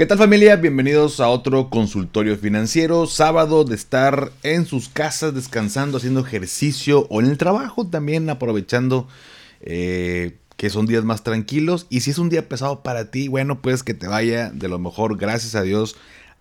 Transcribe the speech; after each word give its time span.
¿Qué 0.00 0.06
tal 0.06 0.16
familia? 0.16 0.56
Bienvenidos 0.56 1.20
a 1.20 1.28
otro 1.28 1.68
consultorio 1.68 2.34
financiero, 2.38 3.06
sábado 3.06 3.64
de 3.64 3.74
estar 3.74 4.32
en 4.42 4.64
sus 4.64 4.88
casas 4.88 5.34
descansando, 5.34 5.98
haciendo 5.98 6.20
ejercicio 6.20 7.06
o 7.10 7.20
en 7.20 7.26
el 7.26 7.36
trabajo 7.36 7.86
también 7.86 8.30
aprovechando 8.30 9.08
eh, 9.60 10.38
que 10.56 10.70
son 10.70 10.86
días 10.86 11.04
más 11.04 11.22
tranquilos. 11.22 11.86
Y 11.90 12.00
si 12.00 12.12
es 12.12 12.18
un 12.18 12.30
día 12.30 12.48
pesado 12.48 12.82
para 12.82 13.10
ti, 13.10 13.28
bueno, 13.28 13.60
pues 13.60 13.82
que 13.82 13.92
te 13.92 14.08
vaya 14.08 14.48
de 14.48 14.68
lo 14.68 14.78
mejor, 14.78 15.18
gracias 15.18 15.54
a 15.54 15.60
Dios. 15.60 15.96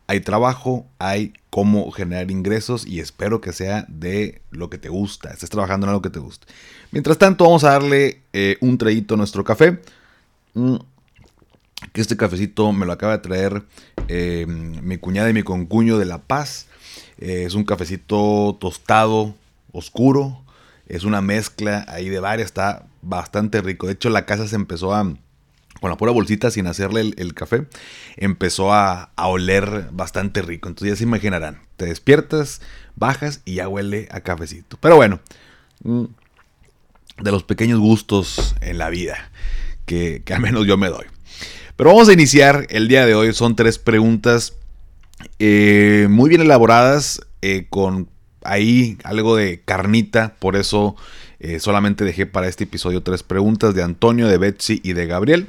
Hay 0.08 0.22
trabajo, 0.22 0.86
hay 0.98 1.34
cómo 1.50 1.92
generar 1.92 2.32
ingresos 2.32 2.88
y 2.88 3.02
espero 3.02 3.42
que 3.42 3.52
sea 3.52 3.86
de 3.90 4.42
lo 4.52 4.70
que 4.70 4.78
te 4.78 4.88
gusta, 4.88 5.32
estés 5.32 5.50
trabajando 5.50 5.86
en 5.86 5.90
algo 5.90 6.02
que 6.02 6.10
te 6.10 6.20
guste. 6.20 6.48
Mientras 6.92 7.18
tanto, 7.18 7.44
vamos 7.44 7.66
a 7.66 7.72
darle 7.72 8.22
eh, 8.32 8.56
un 8.62 8.78
traguito 8.78 9.16
a 9.16 9.18
nuestro 9.18 9.44
café. 9.44 9.80
Mm, 10.54 10.78
que 11.94 12.02
este 12.02 12.18
cafecito 12.18 12.72
me 12.72 12.86
lo 12.86 12.92
acaba 12.92 13.14
de 13.14 13.20
traer 13.20 13.64
eh, 14.08 14.46
mi 14.48 14.98
cuñada 14.98 15.30
y 15.30 15.34
mi 15.34 15.44
concuño 15.44 15.98
de 15.98 16.06
La 16.06 16.20
Paz. 16.24 16.68
Eh, 17.18 17.44
es 17.46 17.54
un 17.54 17.64
cafecito 17.64 18.58
tostado, 18.60 19.36
oscuro. 19.72 20.44
Es 20.88 21.04
una 21.04 21.22
mezcla 21.22 21.86
ahí 21.88 22.10
de 22.10 22.20
varias, 22.20 22.48
está 22.48 22.88
bastante 23.02 23.62
rico. 23.62 23.88
De 23.88 23.94
hecho, 23.94 24.10
la 24.10 24.26
casa 24.26 24.48
se 24.48 24.56
empezó 24.56 24.94
a, 24.94 25.04
con 25.80 25.90
la 25.90 25.98
pura 25.98 26.12
bolsita 26.12 26.50
sin 26.52 26.68
hacerle 26.68 27.14
el, 27.16 27.34
café, 27.34 27.68
empezó 28.18 28.74
a, 28.74 29.12
a, 29.16 29.28
oler 29.28 29.90
bastante 29.92 30.42
rico. 30.42 30.68
Entonces 30.68 30.94
ya 30.94 30.98
se 30.98 31.04
imaginarán, 31.04 31.62
te 31.78 31.86
despiertas, 31.86 32.62
bajas 32.96 33.42
y 33.46 33.56
ya 33.56 33.68
huele 33.68 34.08
a 34.12 34.22
cafecito. 34.22 34.78
Pero 34.82 34.96
bueno, 34.96 35.20
mm, 35.84 36.06
de 37.22 37.32
los 37.32 37.44
pequeños 37.44 37.80
gustos 37.80 38.56
en 38.62 38.80
la 38.80 38.90
vida 38.90 39.30
que, 39.86 40.24
que 40.26 40.34
al 40.34 40.42
menos 40.42 40.66
yo 40.66 40.76
me 40.76 40.90
doy. 40.90 41.06
Pero 41.80 41.92
vamos 41.92 42.10
a 42.10 42.14
iniciar 42.14 42.68
el 42.72 42.90
día 42.90 43.06
de 43.06 43.16
hoy. 43.16 43.32
Son 43.32 43.56
tres 43.56 43.80
preguntas 43.80 44.54
eh, 45.40 46.08
muy 46.10 46.28
bien 46.28 46.42
elaboradas, 46.42 47.22
eh, 47.42 47.68
con 47.70 48.10
ahí 48.44 48.98
algo 49.06 49.38
de 49.38 49.62
carnita. 49.64 50.36
Por 50.40 50.58
eso 50.58 50.98
eh, 51.40 51.62
solamente 51.62 52.04
dejé 52.04 52.26
para 52.26 52.50
este 52.50 52.66
episodio 52.66 53.02
tres 53.02 53.24
preguntas 53.24 53.76
de 53.76 53.84
Antonio, 53.84 54.28
de 54.28 54.38
Betsy 54.38 54.82
y 54.84 54.92
de 54.92 55.06
Gabriel. 55.06 55.48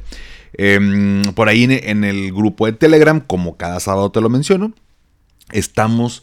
Em, 0.52 1.24
por 1.34 1.48
ahí 1.48 1.64
en 1.68 2.04
el 2.04 2.32
grupo 2.32 2.66
de 2.66 2.74
Telegram, 2.74 3.18
como 3.18 3.56
cada 3.56 3.80
sábado 3.80 4.12
te 4.12 4.20
lo 4.20 4.28
menciono, 4.28 4.72
estamos 5.50 6.22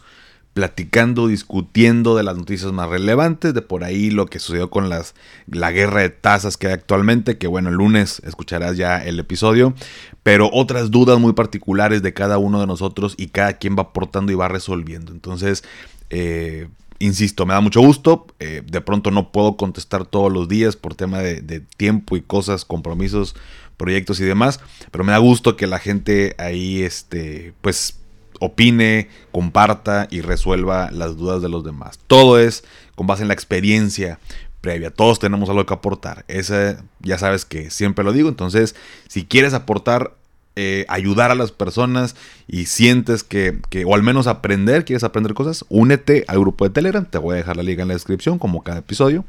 platicando, 0.57 1.27
discutiendo 1.27 2.15
de 2.15 2.23
las 2.23 2.35
noticias 2.35 2.71
más 2.71 2.89
relevantes, 2.89 3.53
de 3.53 3.61
por 3.61 3.83
ahí 3.83 4.09
lo 4.09 4.25
que 4.25 4.39
sucedió 4.39 4.71
con 4.71 4.89
las, 4.89 5.13
la 5.45 5.71
guerra 5.71 6.01
de 6.01 6.09
tasas 6.09 6.57
que 6.57 6.65
hay 6.65 6.73
actualmente, 6.73 7.37
que 7.37 7.45
bueno, 7.45 7.69
el 7.69 7.75
lunes 7.75 8.23
escucharás 8.25 8.75
ya 8.75 8.97
el 9.05 9.19
episodio, 9.19 9.75
pero 10.23 10.49
otras 10.51 10.89
dudas 10.89 11.19
muy 11.19 11.33
particulares 11.33 12.01
de 12.01 12.15
cada 12.15 12.39
uno 12.39 12.59
de 12.59 12.65
nosotros 12.65 13.13
y 13.19 13.27
cada 13.27 13.53
quien 13.53 13.75
va 13.77 13.83
aportando 13.83 14.31
y 14.31 14.35
va 14.35 14.47
resolviendo. 14.47 15.11
Entonces, 15.11 15.63
eh, 16.09 16.69
insisto, 16.97 17.45
me 17.45 17.53
da 17.53 17.61
mucho 17.61 17.81
gusto, 17.81 18.25
eh, 18.39 18.63
de 18.65 18.81
pronto 18.81 19.11
no 19.11 19.31
puedo 19.31 19.57
contestar 19.57 20.07
todos 20.07 20.33
los 20.33 20.47
días 20.47 20.75
por 20.75 20.95
tema 20.95 21.19
de, 21.19 21.41
de 21.41 21.59
tiempo 21.59 22.17
y 22.17 22.21
cosas, 22.21 22.65
compromisos, 22.65 23.35
proyectos 23.77 24.19
y 24.21 24.23
demás, 24.23 24.59
pero 24.89 25.03
me 25.03 25.11
da 25.11 25.19
gusto 25.19 25.55
que 25.55 25.67
la 25.67 25.77
gente 25.77 26.33
ahí, 26.39 26.81
este, 26.81 27.53
pues 27.61 27.99
opine, 28.39 29.09
comparta 29.31 30.07
y 30.09 30.21
resuelva 30.21 30.91
las 30.91 31.17
dudas 31.17 31.41
de 31.41 31.49
los 31.49 31.63
demás. 31.63 31.99
Todo 32.07 32.39
es 32.39 32.63
con 32.95 33.07
base 33.07 33.21
en 33.21 33.27
la 33.27 33.33
experiencia 33.33 34.19
previa. 34.61 34.91
Todos 34.91 35.19
tenemos 35.19 35.49
algo 35.49 35.65
que 35.65 35.73
aportar. 35.73 36.25
Ese 36.27 36.77
ya 36.99 37.17
sabes 37.17 37.45
que 37.45 37.69
siempre 37.71 38.03
lo 38.03 38.13
digo. 38.13 38.29
Entonces, 38.29 38.75
si 39.07 39.25
quieres 39.25 39.53
aportar, 39.53 40.13
eh, 40.55 40.85
ayudar 40.89 41.29
a 41.29 41.35
las 41.35 41.51
personas 41.51 42.15
y 42.47 42.65
sientes 42.65 43.23
que, 43.23 43.59
o 43.85 43.95
al 43.95 44.03
menos 44.03 44.27
aprender, 44.27 44.85
quieres 44.85 45.03
aprender 45.03 45.33
cosas, 45.33 45.65
únete 45.69 46.25
al 46.27 46.39
grupo 46.39 46.65
de 46.65 46.71
Telegram. 46.71 47.05
Te 47.05 47.17
voy 47.17 47.33
a 47.33 47.37
dejar 47.37 47.57
la 47.57 47.63
liga 47.63 47.83
en 47.83 47.89
la 47.89 47.93
descripción, 47.93 48.39
como 48.39 48.63
cada 48.63 48.79
episodio. 48.79 49.23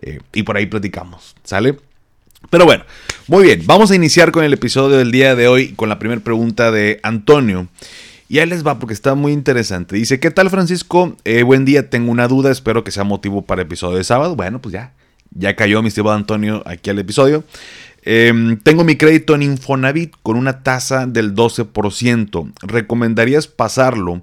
Eh, 0.00 0.20
y 0.32 0.44
por 0.44 0.56
ahí 0.56 0.66
platicamos. 0.66 1.34
¿Sale? 1.42 1.76
Pero 2.48 2.64
bueno, 2.64 2.84
muy 3.26 3.44
bien. 3.44 3.62
Vamos 3.66 3.90
a 3.90 3.96
iniciar 3.96 4.32
con 4.32 4.44
el 4.44 4.52
episodio 4.52 4.96
del 4.96 5.12
día 5.12 5.34
de 5.34 5.46
hoy 5.46 5.72
con 5.72 5.88
la 5.88 5.98
primera 5.98 6.20
pregunta 6.22 6.70
de 6.70 7.00
Antonio. 7.02 7.68
Y 8.30 8.38
ahí 8.38 8.46
les 8.46 8.64
va 8.64 8.78
porque 8.78 8.94
está 8.94 9.16
muy 9.16 9.32
interesante. 9.32 9.96
Dice, 9.96 10.20
¿qué 10.20 10.30
tal 10.30 10.50
Francisco? 10.50 11.16
Eh, 11.24 11.42
buen 11.42 11.64
día, 11.64 11.90
tengo 11.90 12.12
una 12.12 12.28
duda, 12.28 12.52
espero 12.52 12.84
que 12.84 12.92
sea 12.92 13.02
motivo 13.02 13.42
para 13.42 13.62
episodio 13.62 13.98
de 13.98 14.04
sábado. 14.04 14.36
Bueno, 14.36 14.62
pues 14.62 14.72
ya, 14.72 14.92
ya 15.32 15.56
cayó 15.56 15.82
mi 15.82 15.88
estimado 15.88 16.14
Antonio 16.14 16.62
aquí 16.64 16.90
al 16.90 17.00
episodio. 17.00 17.42
Em, 18.04 18.56
tengo 18.60 18.84
mi 18.84 18.94
crédito 18.94 19.34
en 19.34 19.42
Infonavit 19.42 20.14
con 20.22 20.36
una 20.36 20.62
tasa 20.62 21.08
del 21.08 21.34
12%. 21.34 22.52
¿Recomendarías 22.62 23.48
pasarlo 23.48 24.22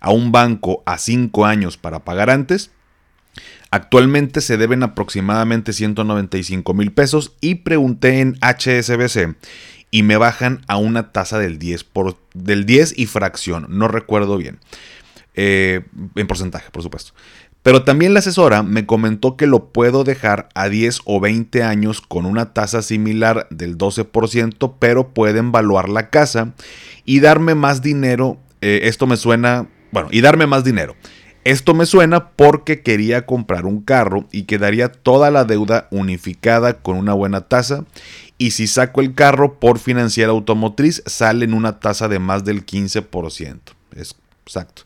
a 0.00 0.10
un 0.10 0.32
banco 0.32 0.82
a 0.84 0.98
5 0.98 1.46
años 1.46 1.78
para 1.78 2.04
pagar 2.04 2.28
antes? 2.28 2.72
Actualmente 3.70 4.42
se 4.42 4.58
deben 4.58 4.82
aproximadamente 4.82 5.72
195 5.72 6.74
mil 6.74 6.92
pesos 6.92 7.32
y 7.40 7.54
pregunté 7.54 8.20
en 8.20 8.36
HSBC 8.42 9.34
y 9.90 10.02
me 10.02 10.16
bajan 10.16 10.62
a 10.68 10.76
una 10.76 11.12
tasa 11.12 11.38
del 11.38 11.58
10, 11.58 11.84
por, 11.84 12.16
del 12.34 12.66
10 12.66 12.98
y 12.98 13.06
fracción, 13.06 13.66
no 13.68 13.88
recuerdo 13.88 14.36
bien, 14.36 14.58
eh, 15.34 15.82
en 16.14 16.26
porcentaje, 16.26 16.70
por 16.70 16.82
supuesto. 16.82 17.12
Pero 17.66 17.82
también 17.82 18.14
la 18.14 18.20
asesora 18.20 18.62
me 18.62 18.86
comentó 18.86 19.36
que 19.36 19.48
lo 19.48 19.72
puedo 19.72 20.04
dejar 20.04 20.48
a 20.54 20.68
10 20.68 21.00
o 21.04 21.18
20 21.18 21.64
años 21.64 22.00
con 22.00 22.24
una 22.24 22.54
tasa 22.54 22.80
similar 22.80 23.48
del 23.50 23.76
12%, 23.76 24.74
pero 24.78 25.08
pueden 25.08 25.48
evaluar 25.48 25.88
la 25.88 26.08
casa 26.10 26.52
y 27.04 27.18
darme 27.18 27.56
más 27.56 27.82
dinero. 27.82 28.38
Eh, 28.60 28.82
esto 28.84 29.08
me 29.08 29.16
suena, 29.16 29.66
bueno, 29.90 30.08
y 30.12 30.20
darme 30.20 30.46
más 30.46 30.62
dinero. 30.62 30.94
Esto 31.42 31.74
me 31.74 31.86
suena 31.86 32.30
porque 32.30 32.82
quería 32.82 33.26
comprar 33.26 33.66
un 33.66 33.80
carro 33.80 34.26
y 34.30 34.44
quedaría 34.44 34.88
toda 34.92 35.32
la 35.32 35.44
deuda 35.44 35.88
unificada 35.90 36.74
con 36.74 36.96
una 36.96 37.14
buena 37.14 37.42
tasa 37.42 37.84
y 38.38 38.50
si 38.50 38.66
saco 38.66 39.00
el 39.00 39.14
carro 39.14 39.58
por 39.58 39.78
financiera 39.78 40.30
automotriz 40.30 41.02
sale 41.06 41.44
en 41.44 41.54
una 41.54 41.80
tasa 41.80 42.08
de 42.08 42.18
más 42.18 42.44
del 42.44 42.66
15%. 42.66 43.58
Es 43.96 44.14
exacto. 44.44 44.82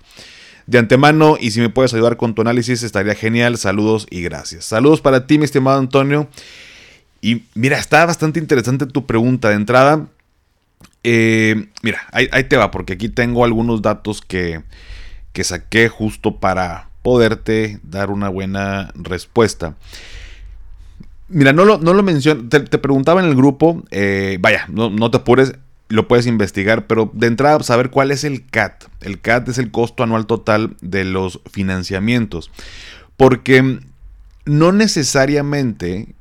De 0.67 0.79
antemano, 0.79 1.37
y 1.41 1.51
si 1.51 1.61
me 1.61 1.69
puedes 1.69 1.93
ayudar 1.95 2.17
con 2.17 2.35
tu 2.35 2.43
análisis, 2.43 2.85
estaría 2.85 3.17
genial. 3.17 3.59
Saludos 3.59 4.07
y 4.09 4.23
gracias. 4.23 4.67
Saludos 4.67 5.01
para 5.01 5.27
ti, 5.27 5.37
mi 5.37 5.45
estimado 5.45 5.81
Antonio. 5.81 6.29
Y 7.21 7.43
mira, 7.55 7.77
está 7.77 8.07
bastante 8.07 8.39
interesante 8.39 8.87
tu 8.87 9.05
pregunta 9.05 9.49
de 9.49 9.57
entrada. 9.57 10.07
Eh, 11.03 11.69
mira, 11.83 12.03
ahí, 12.13 12.45
te 12.45 12.57
va, 12.57 12.71
porque 12.71 12.93
aquí 12.93 13.09
tengo 13.09 13.45
algunos 13.45 13.83
datos 13.83 14.21
que, 14.21 14.63
que 15.33 15.43
saqué 15.43 15.89
justo 15.89 16.37
para 16.37 16.89
poderte 17.03 17.81
dar 17.83 18.11
una 18.11 18.29
buena 18.29 18.93
respuesta. 18.95 19.75
Mira, 21.31 21.53
no 21.53 21.65
lo, 21.65 21.79
no 21.79 21.95
lo 21.95 22.03
menciono. 22.03 22.49
Te, 22.49 22.61
preguntaba 22.61 23.21
en 23.21 23.29
el 23.29 23.37
grupo. 23.37 23.85
Eh, 23.91 24.39
vaya, 24.41 24.67
no, 24.69 25.11
te 25.11 25.19
apures. 25.19 25.55
Lo 25.89 26.09
puedes 26.09 26.27
investigar. 26.27 26.87
Pero 26.87 27.11
de 27.15 27.29
entrada, 27.29 27.63
saber 27.63 27.91
cuál 27.91 28.11
es 28.11 28.25
el 28.25 28.47
CAT. 28.47 28.85
El 29.01 29.21
CAT 29.21 29.49
es 29.49 29.59
el 29.59 29.71
costo 29.71 30.03
anual 30.03 30.27
total 30.27 30.77
de 30.81 31.05
los 31.05 31.41
financiamientos. 31.51 32.51
Porque 33.17 33.81
no 34.45 34.73
necesariamente 34.73 36.15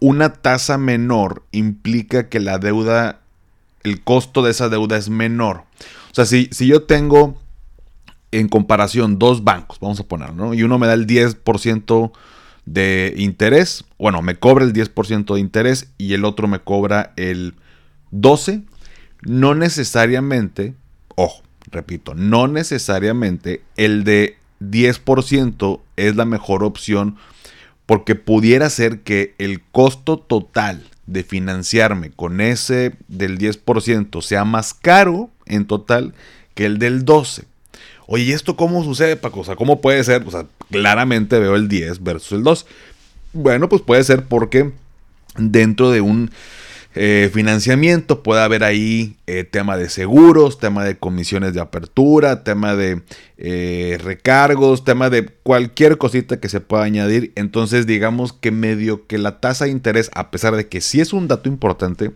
una 0.00 0.32
tasa 0.32 0.78
menor 0.78 1.44
implica 1.52 2.28
que 2.28 2.40
la 2.40 2.58
deuda. 2.58 3.20
El 3.84 4.02
costo 4.02 4.42
de 4.42 4.50
esa 4.50 4.68
deuda 4.68 4.96
es 4.96 5.08
menor. 5.08 5.62
O 6.10 6.14
sea, 6.14 6.26
si, 6.26 6.48
si 6.50 6.66
yo 6.66 6.82
tengo 6.82 7.40
en 8.32 8.48
comparación 8.48 9.20
dos 9.20 9.44
bancos, 9.44 9.78
vamos 9.78 10.00
a 10.00 10.04
poner, 10.04 10.34
¿no? 10.34 10.54
Y 10.54 10.64
uno 10.64 10.76
me 10.78 10.88
da 10.88 10.94
el 10.94 11.06
10% 11.06 12.12
de 12.66 13.14
interés, 13.16 13.84
bueno, 13.98 14.20
me 14.22 14.36
cobra 14.36 14.64
el 14.64 14.72
10% 14.72 15.34
de 15.34 15.40
interés 15.40 15.92
y 15.96 16.12
el 16.14 16.24
otro 16.24 16.48
me 16.48 16.58
cobra 16.58 17.12
el 17.16 17.54
12%, 18.12 18.64
no 19.22 19.54
necesariamente, 19.54 20.74
ojo, 21.14 21.42
repito, 21.70 22.14
no 22.14 22.48
necesariamente 22.48 23.62
el 23.76 24.04
de 24.04 24.36
10% 24.60 25.80
es 25.96 26.16
la 26.16 26.24
mejor 26.24 26.64
opción 26.64 27.16
porque 27.86 28.16
pudiera 28.16 28.68
ser 28.68 29.00
que 29.02 29.34
el 29.38 29.62
costo 29.62 30.18
total 30.18 30.84
de 31.06 31.22
financiarme 31.22 32.10
con 32.10 32.40
ese 32.40 32.96
del 33.08 33.38
10% 33.38 34.20
sea 34.22 34.44
más 34.44 34.74
caro 34.74 35.30
en 35.46 35.66
total 35.66 36.14
que 36.54 36.66
el 36.66 36.78
del 36.78 37.04
12%. 37.04 37.44
Oye, 38.06 38.24
¿y 38.24 38.32
esto 38.32 38.56
cómo 38.56 38.84
sucede, 38.84 39.16
Paco? 39.16 39.40
O 39.40 39.44
sea, 39.44 39.56
¿cómo 39.56 39.80
puede 39.80 40.02
ser? 40.04 40.22
O 40.26 40.30
sea, 40.30 40.46
claramente 40.70 41.38
veo 41.38 41.56
el 41.56 41.68
10 41.68 42.02
versus 42.02 42.32
el 42.32 42.42
2. 42.44 42.66
Bueno, 43.32 43.68
pues 43.68 43.82
puede 43.82 44.04
ser 44.04 44.24
porque 44.24 44.72
dentro 45.36 45.90
de 45.90 46.00
un 46.00 46.30
eh, 46.98 47.30
financiamiento 47.30 48.22
puede 48.22 48.40
haber 48.40 48.64
ahí 48.64 49.16
eh, 49.26 49.44
tema 49.44 49.76
de 49.76 49.90
seguros, 49.90 50.58
tema 50.58 50.82
de 50.82 50.96
comisiones 50.96 51.52
de 51.52 51.60
apertura, 51.60 52.42
tema 52.42 52.74
de 52.74 53.02
eh, 53.36 53.98
recargos, 54.02 54.82
tema 54.82 55.10
de 55.10 55.26
cualquier 55.26 55.98
cosita 55.98 56.40
que 56.40 56.48
se 56.48 56.60
pueda 56.60 56.84
añadir. 56.84 57.32
Entonces 57.34 57.86
digamos 57.86 58.32
que 58.32 58.50
medio 58.50 59.06
que 59.06 59.18
la 59.18 59.40
tasa 59.40 59.66
de 59.66 59.72
interés, 59.72 60.10
a 60.14 60.30
pesar 60.30 60.56
de 60.56 60.68
que 60.68 60.80
sí 60.80 61.02
es 61.02 61.12
un 61.12 61.28
dato 61.28 61.50
importante, 61.50 62.12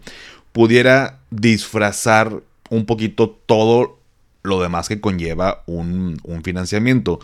pudiera 0.52 1.19
disfrazar 1.31 2.40
un 2.70 2.87
poquito 2.87 3.38
todo 3.44 4.00
lo 4.42 4.60
demás 4.60 4.88
que 4.88 5.00
conlleva 5.00 5.62
un, 5.66 6.20
financiamiento. 6.42 7.20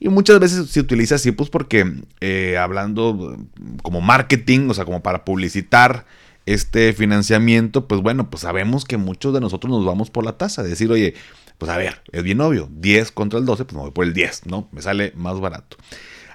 Y 0.00 0.08
muchas 0.08 0.38
veces 0.40 0.70
se 0.70 0.80
utiliza 0.80 1.16
así, 1.16 1.32
pues 1.32 1.50
porque 1.50 2.02
eh, 2.20 2.56
hablando 2.58 3.36
como 3.82 4.00
marketing, 4.00 4.68
o 4.70 4.74
sea, 4.74 4.84
como 4.84 5.02
para 5.02 5.24
publicitar 5.24 6.06
este 6.46 6.92
financiamiento, 6.92 7.86
pues 7.86 8.00
bueno, 8.00 8.30
pues 8.30 8.42
sabemos 8.42 8.84
que 8.84 8.96
muchos 8.96 9.34
de 9.34 9.40
nosotros 9.40 9.70
nos 9.70 9.84
vamos 9.84 10.10
por 10.10 10.24
la 10.24 10.38
tasa. 10.38 10.62
Decir, 10.62 10.90
oye, 10.90 11.14
pues 11.58 11.70
a 11.70 11.76
ver, 11.76 12.02
es 12.12 12.22
bien 12.22 12.40
obvio, 12.40 12.68
10 12.72 13.12
contra 13.12 13.38
el 13.38 13.44
12, 13.44 13.64
pues 13.64 13.74
me 13.74 13.82
voy 13.82 13.90
por 13.90 14.04
el 14.04 14.14
10, 14.14 14.46
¿no? 14.46 14.68
Me 14.72 14.80
sale 14.80 15.12
más 15.16 15.40
barato. 15.40 15.76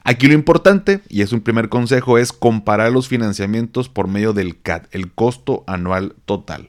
Aquí 0.06 0.28
lo 0.28 0.34
importante, 0.34 1.00
y 1.08 1.22
es 1.22 1.32
un 1.32 1.40
primer 1.40 1.70
consejo, 1.70 2.18
es 2.18 2.34
comparar 2.34 2.92
los 2.92 3.08
financiamientos 3.08 3.88
por 3.88 4.10
medio 4.10 4.34
del 4.34 4.60
CAT, 4.62 4.94
el 4.94 5.12
costo 5.14 5.64
anual 5.66 6.14
total. 6.26 6.68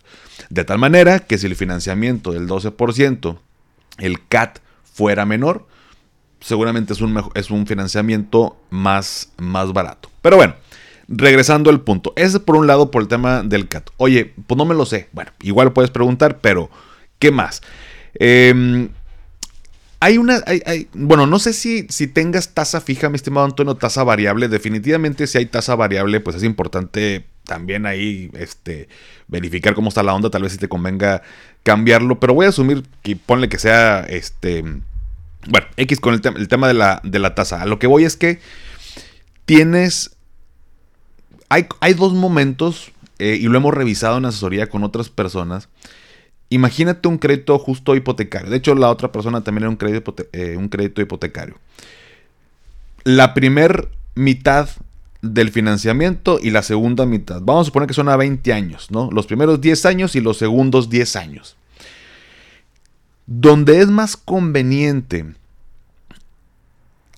De 0.51 0.65
tal 0.65 0.79
manera 0.79 1.19
que 1.19 1.37
si 1.37 1.47
el 1.47 1.57
financiamiento 1.57 2.31
del 2.31 2.47
12%, 2.47 3.39
el 3.99 4.27
CAT 4.27 4.59
fuera 4.83 5.27
menor, 5.27 5.67
seguramente 6.41 6.93
es 6.93 7.01
un, 7.01 7.23
es 7.35 7.51
un 7.51 7.67
financiamiento 7.67 8.57
más, 8.71 9.31
más 9.39 9.73
barato. 9.73 10.11
Pero 10.23 10.37
bueno, 10.37 10.55
regresando 11.09 11.71
al 11.71 11.81
punto. 11.81 12.13
Ese 12.17 12.41
por 12.41 12.57
un 12.57 12.67
lado 12.67 12.91
por 12.91 13.03
el 13.03 13.09
tema 13.09 13.43
del 13.43 13.69
CAT. 13.69 13.91
Oye, 13.97 14.35
pues 14.47 14.59
no 14.59 14.65
me 14.65 14.75
lo 14.75 14.87
sé. 14.87 15.09
Bueno, 15.13 15.33
igual 15.43 15.73
puedes 15.73 15.91
preguntar, 15.91 16.39
pero 16.41 16.71
¿qué 17.19 17.31
más? 17.31 17.63
Eh, 18.19 18.89
hay 20.05 20.19
una, 20.19 20.43
bueno, 20.93 21.27
no 21.27 21.39
sé 21.39 21.55
si, 21.55 21.87
si 21.89 22.07
tengas 22.07 22.53
tasa 22.53 22.83
fija, 22.83 23.09
mi 23.09 23.17
estimado 23.17 23.47
Antonio, 23.47 23.75
tasa 23.77 24.05
variable. 24.05 24.49
Definitivamente 24.49 25.27
si 25.27 25.39
hay 25.39 25.47
tasa 25.47 25.75
variable, 25.77 26.21
pues 26.21 26.37
es 26.37 26.43
importante 26.43 27.25
también 27.45 27.87
ahí 27.87 28.31
este, 28.35 28.89
verificar 29.29 29.75
cómo 29.75 29.89
está 29.89 30.03
la 30.03 30.15
onda. 30.15 30.31
Tal 30.31 30.43
vez 30.43 30.53
si 30.53 30.59
te 30.59 30.69
convenga 30.69 31.23
cambiarlo, 31.63 32.21
pero 32.21 32.35
voy 32.35 32.47
a 32.47 32.51
asumir 32.51 32.85
que 33.03 33.17
ponle 33.17 33.49
que 33.49 33.59
sea, 33.59 34.01
este, 34.01 34.63
bueno, 34.63 35.67
X 35.77 36.01
con 36.01 36.15
el, 36.15 36.49
tema 36.49 36.69
de 36.69 36.75
la, 36.75 37.01
de 37.05 37.19
la 37.19 37.35
tasa. 37.35 37.63
A 37.63 37.67
lo 37.67 37.79
que 37.79 37.87
voy 37.87 38.05
es 38.05 38.17
que 38.17 38.41
tienes, 39.45 40.17
hay, 41.49 41.67
hay 41.81 41.95
dos 41.95 42.13
momentos, 42.13 42.93
eh, 43.19 43.39
y 43.41 43.45
lo 43.45 43.57
hemos 43.57 43.75
revisado 43.75 44.19
en 44.19 44.25
asesoría 44.25 44.69
con 44.69 44.85
otras 44.85 45.09
personas, 45.09 45.69
Imagínate 46.55 47.09
un 47.09 47.19
crédito 47.19 47.59
justo 47.59 47.97
hipotecario. 47.97 48.49
De 48.49 48.59
hecho, 48.59 48.77
la 48.77 48.89
otra 48.89 49.11
persona 49.11 49.43
también 49.43 49.65
era 49.65 49.71
un 49.71 49.77
crédito, 49.77 50.15
eh, 50.33 50.55
un 50.57 50.69
crédito 50.69 51.01
hipotecario. 51.01 51.57
La 53.03 53.35
primer 53.35 53.89
mitad 54.15 54.69
del 55.33 55.51
financiamiento 55.51 56.39
y 56.41 56.51
la 56.51 56.63
segunda 56.63 57.07
mitad. 57.07 57.41
Vamos 57.43 57.63
a 57.63 57.65
suponer 57.67 57.89
que 57.89 57.95
son 57.95 58.09
a 58.09 58.17
20 58.17 58.53
años, 58.53 58.91
¿no? 58.91 59.11
Los 59.11 59.27
primeros 59.27 59.61
10 59.61 59.87
años 59.87 60.15
y 60.15 60.21
los 60.21 60.37
segundos 60.37 60.91
10 60.91 61.17
años. 61.17 61.57
Donde 63.27 63.81
es 63.81 63.89
más 63.89 64.17
conveniente 64.17 65.25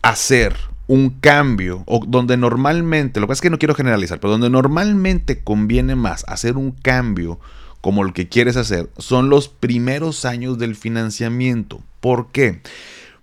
hacer 0.02 0.56
un 0.86 1.10
cambio, 1.10 1.82
o 1.86 2.04
donde 2.06 2.36
normalmente, 2.36 3.18
lo 3.18 3.26
que 3.26 3.32
es 3.32 3.40
que 3.40 3.50
no 3.50 3.58
quiero 3.58 3.74
generalizar, 3.74 4.20
pero 4.20 4.30
donde 4.30 4.50
normalmente 4.50 5.42
conviene 5.42 5.96
más 5.96 6.24
hacer 6.28 6.56
un 6.56 6.70
cambio 6.70 7.40
como 7.80 8.04
lo 8.04 8.12
que 8.12 8.28
quieres 8.28 8.56
hacer, 8.56 8.88
son 8.98 9.28
los 9.28 9.48
primeros 9.48 10.24
años 10.24 10.58
del 10.58 10.76
financiamiento. 10.76 11.80
¿Por 12.00 12.28
qué? 12.30 12.60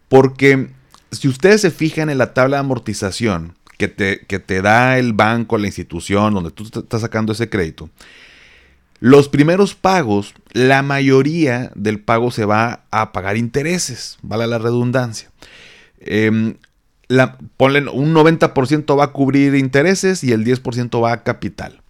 Porque 0.09 0.69
si 1.11 1.29
ustedes 1.29 1.61
se 1.61 1.71
fijan 1.71 2.09
en 2.09 2.17
la 2.17 2.33
tabla 2.33 2.57
de 2.57 2.61
amortización 2.61 3.55
que 3.91 4.39
te, 4.39 4.61
da 4.61 4.97
el 4.97 5.13
banco, 5.13 5.57
la 5.57 5.67
institución 5.67 6.33
donde 6.33 6.51
tú 6.51 6.63
estás 6.63 7.01
sacando 7.01 7.33
ese 7.33 7.49
crédito, 7.49 7.89
los 8.99 9.27
primeros 9.27 9.75
pagos, 9.75 10.33
la 10.53 10.81
mayoría 10.81 11.71
del 11.75 11.99
pago 11.99 12.31
se 12.31 12.45
va 12.45 12.85
a 12.91 13.11
pagar 13.11 13.35
intereses, 13.37 14.17
vale 14.21 14.47
la 14.47 14.59
redundancia. 14.59 15.29
Eh, 15.99 16.55
la, 17.07 17.37
un 17.59 18.13
90% 18.13 18.97
va 18.97 19.03
a 19.05 19.11
cubrir 19.11 19.55
intereses 19.55 20.23
y 20.23 20.31
el 20.31 20.45
10% 20.45 21.03
va 21.03 21.11
a 21.11 21.23
capital. 21.23 21.83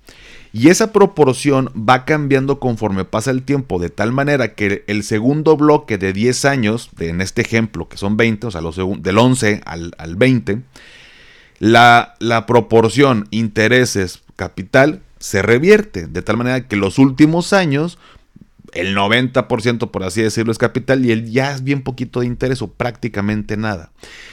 Y 0.56 0.70
esa 0.70 0.94
proporción 0.94 1.72
va 1.76 2.06
cambiando 2.06 2.60
conforme 2.60 3.06
pasa 3.06 3.32
el 3.32 3.42
tiempo, 3.42 3.80
de 3.80 3.90
tal 3.90 4.12
manera 4.12 4.54
que 4.54 4.84
el 4.86 5.04
segundo 5.04 5.58
bloque 5.58 5.98
de 5.98 6.14
10 6.14 6.46
años, 6.46 6.92
en 7.00 7.22
este 7.22 7.42
ejemplo, 7.42 7.90
que 7.90 7.98
son 7.98 8.18
20, 8.18 8.48
o 8.48 8.52
sea, 8.52 8.62
los 8.62 8.76
del 8.76 9.18
11 9.18 9.62
al, 9.66 10.16
20, 10.16 10.62
la, 11.60 12.16
la 12.20 12.46
proporción 12.46 13.28
intereses-capital 13.32 15.02
se 15.20 15.42
revierte, 15.42 16.08
de 16.08 16.22
tal 16.22 16.38
manera 16.38 16.68
que 16.68 16.76
los 16.76 17.00
últimos 17.00 17.54
años 17.54 17.98
el 18.74 18.96
90% 18.96 19.92
por 19.92 20.04
así 20.04 20.22
decirlo 20.22 20.52
es 20.52 20.58
capital 20.58 21.06
y 21.06 21.12
el 21.12 21.32
ya 21.32 21.52
es 21.52 21.64
bien 21.64 21.84
poquito 21.84 22.22
de 22.22 22.26
interés 22.26 22.62
o 22.62 22.72
prácticamente 22.72 23.56
nada. 23.56 23.92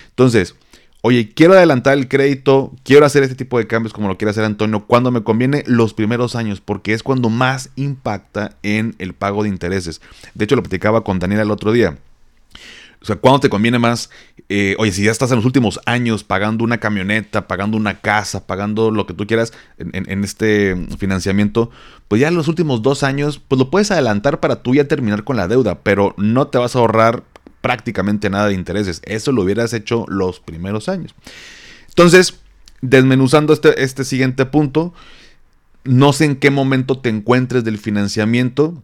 Entonces, 0.08 0.55
Oye, 1.02 1.31
quiero 1.31 1.55
adelantar 1.55 1.96
el 1.96 2.08
crédito, 2.08 2.75
quiero 2.84 3.06
hacer 3.06 3.23
este 3.23 3.34
tipo 3.34 3.56
de 3.56 3.66
cambios 3.66 3.94
como 3.94 4.08
lo 4.08 4.19
quiere 4.19 4.32
hacer 4.32 4.44
Antonio, 4.44 4.84
cuando 4.87 5.11
me 5.11 5.23
conviene 5.23 5.64
los 5.66 5.94
primeros 5.94 6.37
años, 6.37 6.61
porque 6.61 6.93
es 6.93 7.02
cuando 7.02 7.31
más 7.31 7.70
impacta 7.75 8.58
en 8.62 8.94
el 8.99 9.14
pago 9.14 9.43
de 9.43 9.49
intereses. 9.49 10.02
De 10.34 10.44
hecho, 10.44 10.56
lo 10.56 10.62
platicaba 10.62 11.02
con 11.02 11.19
Daniela 11.19 11.43
el 11.43 11.50
otro 11.50 11.73
día. 11.73 11.96
O 13.02 13.06
sea, 13.06 13.17
¿cuándo 13.17 13.41
te 13.41 13.49
conviene 13.49 13.79
más? 13.79 14.11
Eh, 14.50 14.76
oye, 14.79 14.93
si 14.93 15.05
ya 15.05 15.11
estás 15.11 15.31
en 15.31 15.37
los 15.37 15.47
últimos 15.47 15.81
años 15.87 16.23
pagando 16.23 16.64
una 16.64 16.79
camioneta, 16.79 17.49
pagando 17.49 17.79
una 17.79 18.00
casa, 18.00 18.47
pagando 18.47 18.91
lo 18.91 19.06
que 19.06 19.14
tú 19.14 19.26
quieras 19.26 19.52
en, 19.79 20.25
este 20.25 20.76
financiamiento, 20.99 21.70
pues 22.08 22.20
ya 22.20 22.29
en 22.29 22.35
los 22.35 22.49
últimos 22.49 22.82
dos 22.82 23.02
años, 23.02 23.41
pues 23.47 23.58
lo 23.58 23.70
puedes 23.70 23.91
adelantar 23.91 24.41
para 24.41 24.62
tú 24.62 24.75
ya 24.75 24.87
terminar 24.87 25.25
con 25.25 25.37
la 25.37 25.49
deuda, 25.49 25.81
pero 25.82 26.14
no 26.19 26.49
te 26.49 26.58
vas 26.58 26.76
a 26.76 26.81
ahorrar 26.81 27.23
prácticamente 27.62 28.29
nada 28.29 28.49
de 28.49 28.55
intereses. 28.55 29.00
Eso 29.05 29.32
lo 29.32 29.43
hubieras 29.43 29.73
hecho 29.73 30.05
los 30.08 30.41
primeros 30.41 30.91
años. 30.91 31.14
Entonces, 31.88 32.41
desmenuzando 32.82 33.55
este, 33.55 33.82
este 33.82 34.05
siguiente 34.05 34.44
punto, 34.44 34.93
no 35.85 36.12
sé 36.12 36.26
en 36.26 36.37
qué 36.37 36.50
momento 36.50 36.99
te 36.99 37.08
encuentres 37.08 37.64
del 37.64 37.79
financiamiento. 37.79 38.82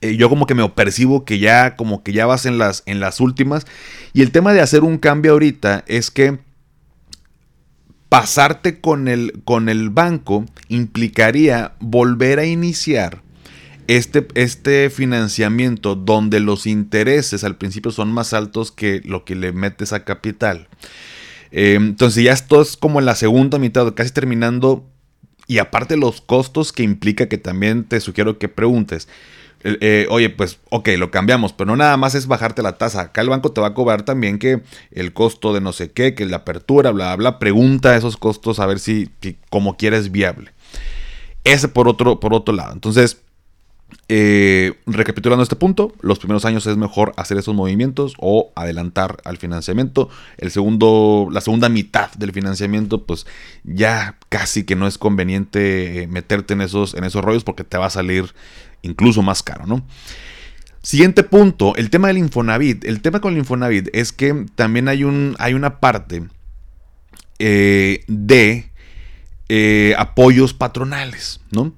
Eh, 0.00 0.16
yo 0.16 0.28
como 0.28 0.46
que 0.46 0.54
me 0.54 0.68
percibo 0.68 1.24
que 1.24 1.38
ya 1.38 1.76
como 1.76 2.02
que 2.02 2.12
ya 2.12 2.26
vas 2.26 2.46
en 2.46 2.58
las, 2.58 2.82
en 2.86 3.00
las 3.00 3.20
últimas. 3.20 3.66
Y 4.12 4.22
el 4.22 4.30
tema 4.30 4.52
de 4.52 4.60
hacer 4.60 4.82
un 4.84 4.98
cambio 4.98 5.32
ahorita 5.32 5.84
es 5.86 6.10
que 6.10 6.38
pasarte 8.08 8.80
con 8.80 9.08
el, 9.08 9.42
con 9.44 9.68
el 9.68 9.90
banco 9.90 10.44
implicaría 10.68 11.72
volver 11.80 12.38
a 12.38 12.46
iniciar 12.46 13.22
este, 13.88 14.26
este 14.34 14.90
financiamiento 14.90 15.94
donde 15.94 16.40
los 16.40 16.66
intereses 16.66 17.44
al 17.44 17.56
principio 17.56 17.92
son 17.92 18.12
más 18.12 18.32
altos 18.32 18.72
que 18.72 19.00
lo 19.04 19.24
que 19.24 19.34
le 19.34 19.52
metes 19.52 19.92
a 19.92 20.04
capital. 20.04 20.68
Eh, 21.52 21.74
entonces 21.74 22.24
ya 22.24 22.32
esto 22.32 22.60
es 22.60 22.76
como 22.76 22.98
en 22.98 23.06
la 23.06 23.14
segunda 23.14 23.58
mitad, 23.58 23.92
casi 23.94 24.10
terminando. 24.10 24.84
Y 25.48 25.58
aparte 25.58 25.96
los 25.96 26.20
costos 26.20 26.72
que 26.72 26.82
implica 26.82 27.28
que 27.28 27.38
también 27.38 27.84
te 27.84 28.00
sugiero 28.00 28.38
que 28.38 28.48
preguntes. 28.48 29.08
Eh, 29.68 30.06
oye, 30.10 30.30
pues, 30.30 30.60
ok, 30.70 30.90
lo 30.96 31.10
cambiamos, 31.10 31.52
pero 31.52 31.66
no 31.66 31.76
nada 31.76 31.96
más 31.96 32.14
es 32.14 32.28
bajarte 32.28 32.62
la 32.62 32.78
tasa. 32.78 33.00
Acá 33.00 33.20
el 33.20 33.28
banco 33.28 33.50
te 33.50 33.60
va 33.60 33.68
a 33.68 33.74
cobrar 33.74 34.02
también 34.02 34.38
que 34.38 34.62
el 34.92 35.12
costo 35.12 35.52
de 35.52 35.60
no 35.60 35.72
sé 35.72 35.90
qué, 35.90 36.14
que 36.14 36.24
la 36.24 36.38
apertura, 36.38 36.92
bla, 36.92 37.16
bla, 37.16 37.38
pregunta 37.38 37.96
esos 37.96 38.16
costos 38.16 38.60
a 38.60 38.66
ver 38.66 38.78
si, 38.78 39.10
si 39.20 39.36
como 39.50 39.76
quieres 39.76 40.12
viable. 40.12 40.52
Ese 41.42 41.68
por 41.68 41.88
otro, 41.88 42.20
por 42.20 42.32
otro 42.32 42.54
lado. 42.54 42.72
Entonces, 42.72 43.22
eh, 44.08 44.74
recapitulando 44.86 45.42
este 45.42 45.56
punto, 45.56 45.92
los 46.00 46.18
primeros 46.20 46.44
años 46.44 46.66
es 46.66 46.76
mejor 46.76 47.12
hacer 47.16 47.38
esos 47.38 47.54
movimientos 47.54 48.14
o 48.18 48.52
adelantar 48.54 49.18
al 49.24 49.36
financiamiento. 49.36 50.08
El 50.38 50.50
segundo, 50.50 51.28
la 51.30 51.40
segunda 51.40 51.68
mitad 51.68 52.12
del 52.12 52.32
financiamiento, 52.32 53.04
pues 53.04 53.26
ya 53.64 54.16
casi 54.28 54.64
que 54.64 54.76
no 54.76 54.86
es 54.86 54.98
conveniente 54.98 56.02
eh, 56.02 56.06
meterte 56.06 56.54
en 56.54 56.60
esos, 56.60 56.94
en 56.94 57.04
esos 57.04 57.24
rollos 57.24 57.42
porque 57.42 57.64
te 57.64 57.78
va 57.78 57.86
a 57.86 57.90
salir 57.90 58.32
incluso 58.82 59.22
más 59.22 59.42
caro, 59.42 59.66
¿no? 59.66 59.86
Siguiente 60.82 61.24
punto, 61.24 61.74
el 61.76 61.90
tema 61.90 62.08
del 62.08 62.18
Infonavit. 62.18 62.84
El 62.84 63.02
tema 63.02 63.20
con 63.20 63.32
el 63.32 63.40
Infonavit 63.40 63.88
es 63.92 64.12
que 64.12 64.46
también 64.54 64.88
hay, 64.88 65.02
un, 65.02 65.34
hay 65.38 65.54
una 65.54 65.80
parte 65.80 66.22
eh, 67.38 68.04
de 68.06 68.70
apoyos 69.96 70.54
patronales, 70.54 71.40
¿no? 71.50 71.72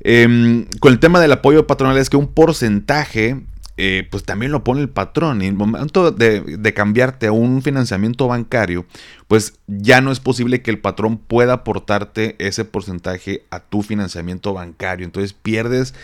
Em, 0.00 0.66
con 0.80 0.92
el 0.92 1.00
tema 1.00 1.20
del 1.20 1.32
apoyo 1.32 1.66
patronal 1.66 1.98
es 1.98 2.08
que 2.08 2.16
un 2.16 2.32
porcentaje, 2.32 3.42
eh, 3.76 4.06
pues 4.10 4.24
también 4.24 4.52
lo 4.52 4.64
pone 4.64 4.80
el 4.80 4.88
patrón. 4.88 5.42
Y 5.42 5.46
en 5.46 5.52
el 5.52 5.58
momento 5.58 6.10
de, 6.10 6.74
cambiarte 6.74 7.26
a 7.26 7.32
un 7.32 7.62
financiamiento 7.62 8.28
bancario, 8.28 8.86
pues 9.26 9.54
ya 9.66 10.00
no 10.00 10.12
es 10.12 10.20
posible 10.20 10.62
que 10.62 10.70
el 10.70 10.78
patrón 10.78 11.18
pueda 11.18 11.54
aportarte 11.54 12.36
ese 12.38 12.64
porcentaje 12.64 13.44
a 13.50 13.60
tu 13.60 13.82
financiamiento 13.82 14.54
bancario. 14.54 15.04
Entonces 15.04 15.32
pierdes 15.32 15.94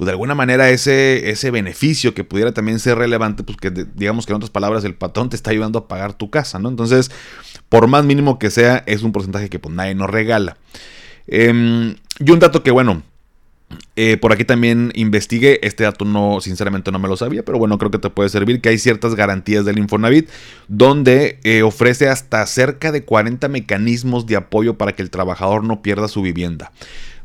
pues 0.00 0.06
de 0.06 0.12
alguna 0.12 0.34
manera 0.34 0.70
ese, 0.70 1.28
ese 1.28 1.50
beneficio 1.50 2.14
que 2.14 2.24
pudiera 2.24 2.54
también 2.54 2.78
ser 2.78 2.96
relevante, 2.96 3.42
pues 3.42 3.58
que 3.58 3.70
digamos 3.70 4.24
que 4.24 4.32
en 4.32 4.36
otras 4.36 4.48
palabras 4.48 4.82
el 4.84 4.94
patrón 4.94 5.28
te 5.28 5.36
está 5.36 5.50
ayudando 5.50 5.78
a 5.78 5.88
pagar 5.88 6.14
tu 6.14 6.30
casa, 6.30 6.58
¿no? 6.58 6.70
Entonces, 6.70 7.10
por 7.68 7.86
más 7.86 8.02
mínimo 8.06 8.38
que 8.38 8.50
sea, 8.50 8.82
es 8.86 9.02
un 9.02 9.12
porcentaje 9.12 9.50
que 9.50 9.58
pues 9.58 9.74
nadie 9.74 9.94
nos 9.94 10.08
regala. 10.08 10.56
Em, 11.26 11.96
y 12.18 12.30
un 12.30 12.38
dato 12.38 12.62
que, 12.62 12.70
bueno, 12.70 13.02
Eh, 13.94 14.16
por 14.16 14.32
aquí 14.32 14.44
también 14.44 14.90
investigué, 14.94 15.60
este 15.62 15.84
dato 15.84 16.04
no, 16.04 16.40
sinceramente 16.40 16.90
no 16.90 16.98
me 16.98 17.08
lo 17.08 17.16
sabía, 17.16 17.44
pero 17.44 17.58
bueno, 17.58 17.78
creo 17.78 17.90
que 17.90 17.98
te 17.98 18.10
puede 18.10 18.28
servir, 18.28 18.60
que 18.60 18.70
hay 18.70 18.78
ciertas 18.78 19.14
garantías 19.14 19.64
del 19.64 19.78
Infonavit, 19.78 20.28
donde 20.68 21.38
eh, 21.44 21.62
ofrece 21.62 22.08
hasta 22.08 22.44
cerca 22.46 22.90
de 22.92 23.04
40 23.04 23.48
mecanismos 23.48 24.26
de 24.26 24.36
apoyo 24.36 24.76
para 24.78 24.92
que 24.92 25.02
el 25.02 25.10
trabajador 25.10 25.62
no 25.64 25.82
pierda 25.82 26.08
su 26.08 26.22
vivienda. 26.22 26.72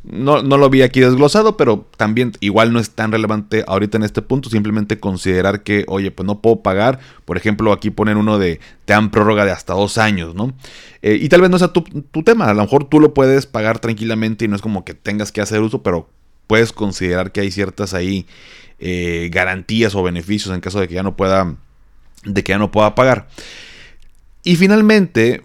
No, 0.07 0.43
no, 0.43 0.57
lo 0.57 0.69
vi 0.69 0.83
aquí 0.83 0.99
desglosado, 0.99 1.57
pero 1.57 1.87
también 1.97 2.33
igual 2.39 2.71
no 2.71 2.79
es 2.79 2.91
tan 2.91 3.11
relevante 3.11 3.63
ahorita 3.67 3.97
en 3.97 4.03
este 4.03 4.21
punto. 4.21 4.49
Simplemente 4.49 4.99
considerar 4.99 5.63
que, 5.63 5.83
oye, 5.87 6.11
pues 6.11 6.27
no 6.27 6.41
puedo 6.41 6.61
pagar. 6.61 6.99
Por 7.25 7.37
ejemplo, 7.37 7.71
aquí 7.73 7.89
ponen 7.89 8.17
uno 8.17 8.37
de 8.37 8.59
te 8.85 8.93
dan 8.93 9.09
prórroga 9.09 9.45
de 9.45 9.51
hasta 9.51 9.73
dos 9.73 9.97
años, 9.97 10.35
¿no? 10.35 10.53
Eh, 11.01 11.17
y 11.19 11.27
tal 11.29 11.41
vez 11.41 11.49
no 11.49 11.57
sea 11.57 11.69
tu, 11.69 11.81
tu, 11.83 12.23
tema. 12.23 12.45
A 12.45 12.53
lo 12.53 12.61
mejor 12.61 12.87
tú 12.87 12.99
lo 12.99 13.13
puedes 13.15 13.47
pagar 13.47 13.79
tranquilamente 13.79 14.45
y 14.45 14.47
no 14.47 14.55
es 14.55 14.61
como 14.61 14.85
que 14.85 14.93
tengas 14.93 15.31
que 15.31 15.41
hacer 15.41 15.61
uso, 15.61 15.81
pero 15.81 16.07
puedes 16.45 16.71
considerar 16.71 17.31
que 17.31 17.41
hay 17.41 17.49
ciertas 17.49 17.95
ahí 17.95 18.27
eh, 18.77 19.29
garantías 19.31 19.95
o 19.95 20.03
beneficios 20.03 20.53
en 20.53 20.61
caso 20.61 20.79
de 20.79 20.87
que 20.87 20.93
ya 20.93 21.03
no 21.03 21.15
pueda, 21.15 21.55
de 22.25 22.43
que 22.43 22.51
ya 22.51 22.59
no 22.59 22.71
pueda 22.71 22.93
pagar. 22.93 23.27
Y 24.43 24.55
finalmente, 24.57 25.43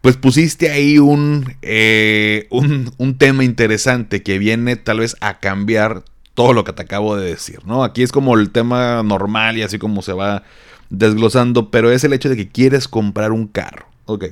pues 0.00 0.16
pusiste 0.16 0.70
ahí 0.70 0.98
un, 0.98 1.56
eh, 1.62 2.46
un, 2.50 2.92
un, 2.98 3.18
tema 3.18 3.44
interesante 3.44 4.22
que 4.22 4.38
viene 4.38 4.76
tal 4.76 5.00
vez 5.00 5.16
a 5.20 5.38
cambiar 5.38 6.04
todo 6.34 6.52
lo 6.52 6.64
que 6.64 6.72
te 6.72 6.82
acabo 6.82 7.16
de 7.16 7.28
decir, 7.28 7.60
¿no? 7.66 7.82
Aquí 7.82 8.02
es 8.02 8.12
como 8.12 8.36
el 8.36 8.50
tema 8.50 9.02
normal 9.02 9.58
y 9.58 9.62
así 9.62 9.78
como 9.78 10.02
se 10.02 10.12
va 10.12 10.44
desglosando, 10.88 11.70
pero 11.70 11.90
es 11.90 12.04
el 12.04 12.12
hecho 12.12 12.28
de 12.28 12.36
que 12.36 12.48
quieres 12.48 12.86
comprar 12.86 13.32
un 13.32 13.48
carro. 13.48 13.86
Ok. 14.04 14.26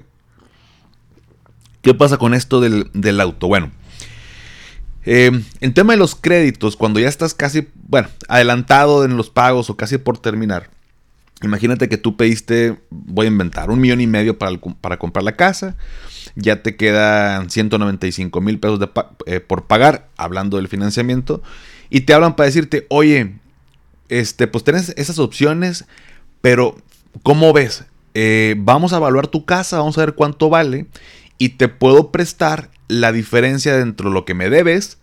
¿Qué 1.82 1.94
pasa 1.94 2.16
con 2.16 2.34
esto 2.34 2.60
del, 2.60 2.90
del 2.94 3.20
auto? 3.20 3.48
Bueno, 3.48 3.70
eh, 5.04 5.30
en 5.60 5.74
tema 5.74 5.92
de 5.92 5.98
los 5.98 6.16
créditos, 6.16 6.76
cuando 6.76 6.98
ya 6.98 7.08
estás 7.08 7.32
casi, 7.32 7.68
bueno, 7.74 8.08
adelantado 8.28 9.04
en 9.04 9.16
los 9.16 9.30
pagos 9.30 9.70
o 9.70 9.76
casi 9.76 9.98
por 9.98 10.18
terminar, 10.18 10.68
imagínate 11.42 11.88
que 11.88 11.98
tú 11.98 12.16
pediste, 12.16 12.78
voy 12.90 13.26
a 13.26 13.28
inventar, 13.28 13.70
un 13.70 13.80
millón 13.80 14.00
y 14.00 14.06
medio 14.06 14.38
para, 14.38 14.56
comprar 14.98 15.22
la 15.22 15.36
casa, 15.36 15.76
ya 16.34 16.62
te 16.62 16.76
quedan 16.76 17.50
195 17.50 18.40
mil 18.40 18.58
pesos 18.58 18.80
eh, 19.26 19.40
por 19.40 19.66
pagar, 19.66 20.08
hablando 20.16 20.56
del 20.56 20.68
financiamiento, 20.68 21.42
y 21.90 22.02
te 22.02 22.14
hablan 22.14 22.36
para 22.36 22.46
decirte, 22.46 22.86
oye, 22.88 23.34
este, 24.08 24.46
pues 24.46 24.64
tienes 24.64 24.94
esas 24.96 25.18
opciones, 25.18 25.84
pero 26.40 26.76
¿cómo 27.22 27.52
ves? 27.52 27.84
Eh, 28.14 28.54
vamos 28.58 28.92
a 28.92 28.96
evaluar 28.96 29.26
tu 29.26 29.44
casa, 29.44 29.78
vamos 29.78 29.98
a 29.98 30.02
ver 30.02 30.14
cuánto 30.14 30.48
vale, 30.48 30.86
y 31.38 31.50
te 31.50 31.68
puedo 31.68 32.10
prestar 32.10 32.70
la 32.88 33.12
diferencia 33.12 33.76
dentro 33.76 34.08
de 34.08 34.14
lo 34.14 34.24
que 34.24 34.34
me 34.34 34.48
debes 34.48 34.98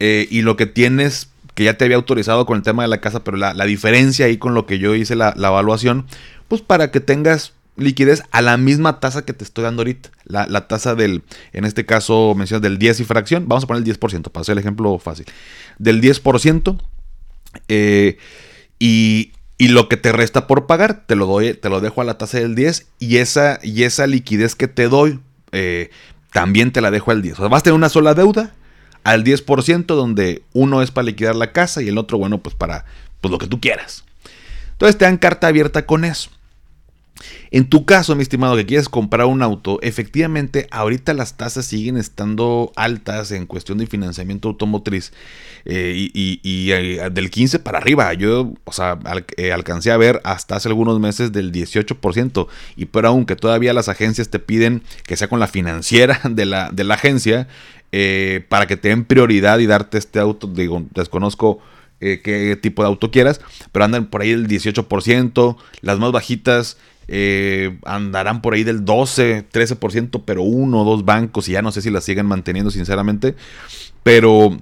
eh, 0.00 0.26
y 0.30 0.42
lo 0.42 0.56
que 0.56 0.66
tienes 0.66 1.28
que 1.56 1.64
ya 1.64 1.78
te 1.78 1.86
había 1.86 1.96
autorizado 1.96 2.44
con 2.44 2.58
el 2.58 2.62
tema 2.62 2.82
de 2.82 2.88
la 2.88 3.00
casa, 3.00 3.24
pero 3.24 3.38
la, 3.38 3.54
diferencia 3.64 4.26
ahí 4.26 4.36
con 4.36 4.52
lo 4.52 4.66
que 4.66 4.78
yo 4.78 4.94
hice 4.94 5.16
la, 5.16 5.32
evaluación, 5.36 6.04
pues 6.48 6.60
para 6.60 6.90
que 6.90 7.00
tengas 7.00 7.54
liquidez 7.76 8.22
a 8.30 8.42
la 8.42 8.58
misma 8.58 9.00
tasa 9.00 9.24
que 9.24 9.32
te 9.32 9.42
estoy 9.42 9.64
dando 9.64 9.80
ahorita. 9.80 10.10
La, 10.26 10.68
tasa 10.68 10.94
del, 10.94 11.22
en 11.54 11.64
este 11.64 11.86
caso 11.86 12.34
mencionas 12.36 12.60
del 12.60 12.78
10 12.78 13.00
y 13.00 13.04
fracción, 13.04 13.48
vamos 13.48 13.64
a 13.64 13.68
poner 13.68 13.82
el 13.82 13.98
10%, 13.98 14.30
para 14.30 14.42
hacer 14.42 14.52
el 14.52 14.58
ejemplo 14.58 14.98
fácil. 14.98 15.24
Del 15.78 16.02
10%, 16.02 16.78
eh, 17.68 18.18
y, 18.78 19.32
y, 19.56 19.68
lo 19.68 19.88
que 19.88 19.96
te 19.96 20.12
resta 20.12 20.46
por 20.46 20.66
pagar, 20.66 21.06
te 21.06 21.16
lo, 21.16 21.24
doy, 21.24 21.54
te 21.54 21.70
lo 21.70 21.80
dejo 21.80 22.02
a 22.02 22.04
la 22.04 22.18
tasa 22.18 22.36
del 22.36 22.54
10 22.54 22.86
y 22.98 23.16
esa, 23.16 23.60
y 23.62 23.84
esa 23.84 24.06
liquidez 24.06 24.54
que 24.56 24.68
te 24.68 24.90
doy, 24.90 25.20
eh, 25.52 25.88
también 26.34 26.70
te 26.70 26.82
la 26.82 26.90
dejo 26.90 27.12
al 27.12 27.22
10. 27.22 27.32
O 27.32 27.36
sea, 27.38 27.48
vas 27.48 27.60
a 27.60 27.64
tener 27.64 27.78
una 27.78 27.88
sola 27.88 28.12
deuda 28.12 28.52
al 29.06 29.22
10%, 29.22 29.86
donde 29.86 30.42
uno 30.52 30.82
es 30.82 30.90
para 30.90 31.06
liquidar 31.06 31.36
la 31.36 31.52
casa 31.52 31.80
y 31.80 31.88
el 31.88 31.96
otro, 31.96 32.18
bueno, 32.18 32.38
pues 32.38 32.56
para 32.56 32.84
pues 33.20 33.30
lo 33.30 33.38
que 33.38 33.46
tú 33.46 33.60
quieras. 33.60 34.04
Entonces 34.72 34.98
te 34.98 35.04
dan 35.04 35.16
carta 35.16 35.46
abierta 35.46 35.86
con 35.86 36.04
eso. 36.04 36.30
En 37.52 37.70
tu 37.70 37.86
caso, 37.86 38.16
mi 38.16 38.22
estimado, 38.22 38.56
que 38.56 38.66
quieres 38.66 38.88
comprar 38.88 39.26
un 39.26 39.42
auto, 39.42 39.78
efectivamente 39.80 40.66
ahorita 40.70 41.14
las 41.14 41.36
tasas 41.36 41.64
siguen 41.64 41.96
estando 41.96 42.72
altas 42.74 43.30
en 43.30 43.46
cuestión 43.46 43.78
de 43.78 43.86
financiamiento 43.86 44.48
automotriz 44.48 45.12
eh, 45.64 46.10
y, 46.12 46.70
eh, 46.72 47.08
del 47.10 47.30
15 47.30 47.60
para 47.60 47.78
arriba. 47.78 48.12
Yo, 48.12 48.52
o 48.64 48.72
sea, 48.72 48.98
eh, 49.36 49.52
alcancé 49.52 49.92
a 49.92 49.96
ver 49.96 50.20
hasta 50.24 50.56
hace 50.56 50.68
algunos 50.68 50.98
meses 50.98 51.32
del 51.32 51.52
18% 51.52 52.48
y 52.74 52.86
pero 52.86 53.08
aunque 53.08 53.36
todavía 53.36 53.72
las 53.72 53.88
agencias 53.88 54.28
te 54.28 54.40
piden 54.40 54.82
que 55.04 55.16
sea 55.16 55.28
con 55.28 55.38
la 55.38 55.46
financiera 55.46 56.20
de 56.28 56.44
la, 56.44 56.70
de 56.72 56.84
la 56.84 56.94
agencia 56.94 57.46
para 58.48 58.66
que 58.66 58.76
te 58.76 58.88
den 58.88 59.04
prioridad 59.04 59.58
y 59.58 59.66
darte 59.66 59.98
este 59.98 60.18
auto, 60.18 60.46
digo, 60.46 60.84
desconozco 60.94 61.60
qué 61.98 62.58
tipo 62.60 62.82
de 62.82 62.88
auto 62.88 63.10
quieras, 63.10 63.40
pero 63.72 63.84
andan 63.84 64.06
por 64.06 64.20
ahí 64.20 64.30
el 64.30 64.48
18%, 64.48 65.56
las 65.80 65.98
más 65.98 66.12
bajitas 66.12 66.76
eh, 67.08 67.78
andarán 67.84 68.42
por 68.42 68.54
ahí 68.54 68.64
del 68.64 68.84
12, 68.84 69.48
13%, 69.50 70.22
pero 70.24 70.42
uno 70.42 70.82
o 70.82 70.84
dos 70.84 71.04
bancos, 71.04 71.48
y 71.48 71.52
ya 71.52 71.62
no 71.62 71.70
sé 71.72 71.82
si 71.82 71.90
las 71.90 72.04
siguen 72.04 72.26
manteniendo, 72.26 72.70
sinceramente. 72.70 73.34
Pero, 74.02 74.58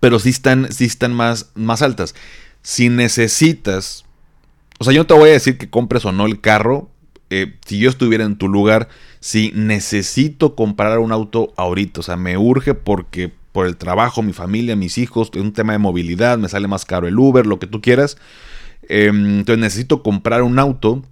pero 0.00 0.18
sí 0.18 0.30
están, 0.30 0.66
están 0.66 1.12
más, 1.14 1.50
más 1.54 1.82
altas. 1.82 2.14
Si 2.62 2.88
necesitas, 2.88 4.04
o 4.78 4.84
sea, 4.84 4.92
yo 4.92 5.00
no 5.00 5.06
te 5.06 5.14
voy 5.14 5.30
a 5.30 5.32
decir 5.32 5.58
que 5.58 5.70
compres 5.70 6.04
o 6.04 6.12
no 6.12 6.26
el 6.26 6.40
carro. 6.40 6.88
Eh, 7.34 7.54
si 7.64 7.78
yo 7.78 7.88
estuviera 7.88 8.24
en 8.24 8.36
tu 8.36 8.48
lugar, 8.48 8.88
si 9.20 9.52
necesito 9.54 10.54
comprar 10.54 10.98
un 10.98 11.12
auto 11.12 11.54
ahorita, 11.56 12.00
o 12.00 12.02
sea, 12.02 12.16
me 12.16 12.36
urge 12.36 12.74
porque 12.74 13.32
por 13.52 13.66
el 13.66 13.76
trabajo, 13.76 14.22
mi 14.22 14.32
familia, 14.32 14.76
mis 14.76 14.98
hijos, 14.98 15.30
un 15.36 15.52
tema 15.52 15.72
de 15.72 15.78
movilidad, 15.78 16.36
me 16.36 16.48
sale 16.48 16.68
más 16.68 16.84
caro 16.84 17.08
el 17.08 17.18
Uber, 17.18 17.46
lo 17.46 17.58
que 17.58 17.66
tú 17.66 17.80
quieras. 17.80 18.18
Em, 18.88 19.38
entonces 19.38 19.60
necesito 19.60 20.02
comprar 20.02 20.42
un 20.42 20.58
auto 20.58 21.02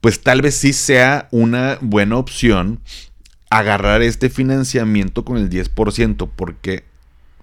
pues 0.00 0.22
tal 0.22 0.42
vez 0.42 0.56
sí 0.56 0.72
sea 0.72 1.28
una 1.30 1.78
buena 1.80 2.16
opción 2.16 2.80
agarrar 3.50 4.02
este 4.02 4.30
financiamiento 4.30 5.24
con 5.24 5.36
el 5.36 5.50
10%, 5.50 6.28
porque 6.34 6.84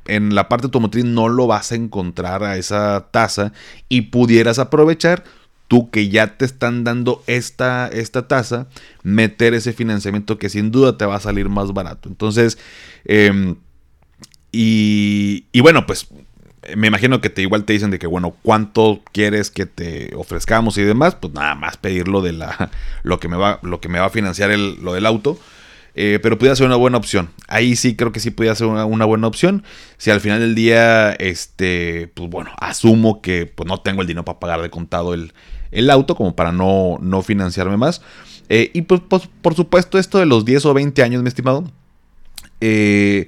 en 0.05 0.33
la 0.33 0.49
parte 0.49 0.65
automotriz 0.65 1.05
no 1.05 1.27
lo 1.27 1.47
vas 1.47 1.71
a 1.71 1.75
encontrar 1.75 2.43
a 2.43 2.57
esa 2.57 3.07
tasa 3.11 3.51
y 3.89 4.03
pudieras 4.03 4.57
aprovechar 4.57 5.23
tú 5.67 5.89
que 5.89 6.09
ya 6.09 6.37
te 6.37 6.45
están 6.45 6.83
dando 6.83 7.23
esta, 7.27 7.87
esta 7.87 8.27
tasa, 8.27 8.67
meter 9.03 9.53
ese 9.53 9.73
financiamiento 9.73 10.37
que 10.37 10.49
sin 10.49 10.71
duda 10.71 10.97
te 10.97 11.05
va 11.05 11.15
a 11.15 11.19
salir 11.19 11.49
más 11.49 11.73
barato. 11.73 12.09
Entonces, 12.09 12.57
em, 13.05 13.55
y, 14.51 15.45
y 15.51 15.61
bueno, 15.61 15.85
pues 15.85 16.07
me 16.75 16.87
imagino 16.87 17.21
que 17.21 17.29
te 17.29 17.41
igual 17.41 17.63
te 17.63 17.73
dicen 17.73 17.91
de 17.91 17.99
que, 17.99 18.07
bueno, 18.07 18.35
¿cuánto 18.41 19.01
quieres 19.11 19.51
que 19.51 19.65
te 19.65 20.13
ofrezcamos 20.15 20.77
y 20.77 20.83
demás? 20.83 21.15
Pues 21.15 21.33
nada 21.33 21.55
más 21.55 21.77
pedirlo 21.77 22.21
de 22.21 22.33
la, 22.33 22.71
lo 23.03 23.19
que 23.19 23.27
me 23.27 23.37
va, 23.37 23.59
lo 23.61 23.79
que 23.79 23.89
me 23.89 23.99
va 23.99 24.07
a 24.07 24.09
financiar 24.09 24.51
el, 24.51 24.81
lo 24.81 24.93
del 24.93 25.05
auto. 25.05 25.39
Eh, 25.99 26.19
pero 26.21 26.37
pudiera 26.37 26.55
ser 26.55 26.67
una 26.67 26.75
buena 26.75 26.97
opción. 26.97 27.31
Ahí 27.47 27.75
sí 27.75 27.95
creo 27.95 28.11
que 28.11 28.19
sí 28.19 28.29
pudiera 28.29 28.53
ser 28.53 28.67
una, 28.67 29.05
buena 29.05 29.25
opción. 29.25 29.63
Si 29.97 30.11
al 30.11 30.21
final 30.21 30.39
del 30.39 30.53
día, 30.53 31.11
este, 31.13 32.11
pues 32.13 32.29
bueno, 32.29 32.51
asumo 32.59 33.19
que 33.19 33.47
pues 33.47 33.67
no 33.67 33.81
tengo 33.81 34.01
el 34.01 34.07
dinero 34.07 34.23
para 34.23 34.39
pagar 34.39 34.61
de 34.61 34.69
contado 34.69 35.15
el, 35.15 35.33
el 35.71 35.89
auto, 35.89 36.15
como 36.15 36.35
para 36.35 36.51
no, 36.51 36.97
no 37.01 37.21
financiarme 37.21 37.77
más. 37.77 38.01
Eh, 38.49 38.71
y 38.73 38.83
pues, 38.83 39.01
pues, 39.07 39.29
por 39.41 39.55
supuesto, 39.55 39.97
esto 39.97 40.19
de 40.19 40.25
los 40.25 40.45
10 40.45 40.65
o 40.65 40.73
20 40.73 41.03
años, 41.03 41.21
mi 41.21 41.27
estimado. 41.27 41.65
Eh, 42.61 43.27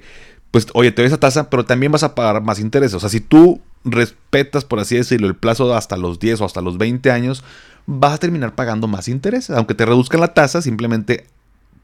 pues 0.50 0.66
oye, 0.74 0.90
te 0.90 1.02
doy 1.02 1.06
esa 1.06 1.20
tasa, 1.20 1.50
pero 1.50 1.64
también 1.64 1.92
vas 1.92 2.02
a 2.02 2.14
pagar 2.14 2.42
más 2.42 2.58
intereses. 2.58 2.94
O 2.94 3.00
sea, 3.00 3.08
si 3.08 3.20
tú 3.20 3.60
respetas, 3.84 4.64
por 4.64 4.80
así 4.80 4.96
decirlo, 4.96 5.28
el 5.28 5.36
plazo 5.36 5.74
hasta 5.74 5.96
los 5.96 6.18
10 6.18 6.40
o 6.40 6.44
hasta 6.44 6.60
los 6.60 6.78
20 6.78 7.10
años, 7.10 7.44
vas 7.86 8.14
a 8.14 8.18
terminar 8.18 8.54
pagando 8.54 8.88
más 8.88 9.08
intereses. 9.08 9.56
Aunque 9.56 9.74
te 9.74 9.86
reduzcan 9.86 10.20
la 10.20 10.34
tasa, 10.34 10.62
simplemente 10.62 11.26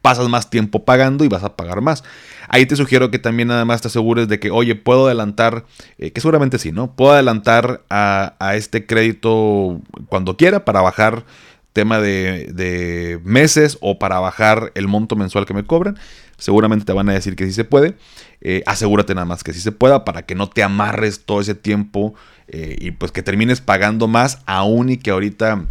pasas 0.06 0.28
más 0.28 0.50
tiempo 0.50 0.84
pagando 0.84 1.24
y 1.24 1.28
vas 1.28 1.42
a 1.42 1.56
pagar 1.56 1.80
más. 1.80 2.04
Ahí 2.46 2.64
te 2.64 2.76
sugiero 2.76 3.10
que 3.10 3.18
también 3.18 3.48
nada 3.48 3.64
más 3.64 3.80
te 3.82 3.88
asegures 3.88 4.28
de 4.28 4.38
que, 4.38 4.52
oye, 4.52 4.76
puedo 4.76 5.06
adelantar, 5.06 5.64
eh, 5.98 6.12
que 6.12 6.20
seguramente 6.20 6.60
sí, 6.60 6.70
¿no? 6.70 6.94
Puedo 6.94 7.10
adelantar 7.10 7.82
a, 7.90 8.36
este 8.54 8.86
crédito 8.86 9.80
cuando 10.08 10.36
quiera 10.36 10.64
para 10.64 10.80
bajar 10.80 11.24
tema 11.72 11.98
de, 11.98 13.20
meses 13.24 13.78
o 13.80 13.98
para 13.98 14.20
bajar 14.20 14.70
el 14.76 14.86
monto 14.86 15.16
mensual 15.16 15.44
que 15.44 15.54
me 15.54 15.64
cobran. 15.64 15.98
Seguramente 16.38 16.84
te 16.84 16.92
van 16.92 17.08
a 17.08 17.12
decir 17.12 17.34
que 17.34 17.44
sí 17.44 17.52
se 17.52 17.64
puede. 17.64 17.96
Eh, 18.42 18.62
asegúrate 18.64 19.12
nada 19.12 19.24
más 19.24 19.42
que 19.42 19.52
sí 19.52 19.58
se 19.58 19.72
pueda 19.72 20.04
para 20.04 20.22
que 20.22 20.36
no 20.36 20.48
te 20.48 20.62
amarres 20.62 21.24
todo 21.24 21.40
ese 21.40 21.56
tiempo 21.56 22.14
eh, 22.46 22.76
y 22.78 22.92
pues 22.92 23.10
que 23.10 23.24
termines 23.24 23.60
pagando 23.60 24.06
más 24.06 24.38
aún 24.46 24.88
y 24.88 24.98
que 24.98 25.10
ahorita... 25.10 25.66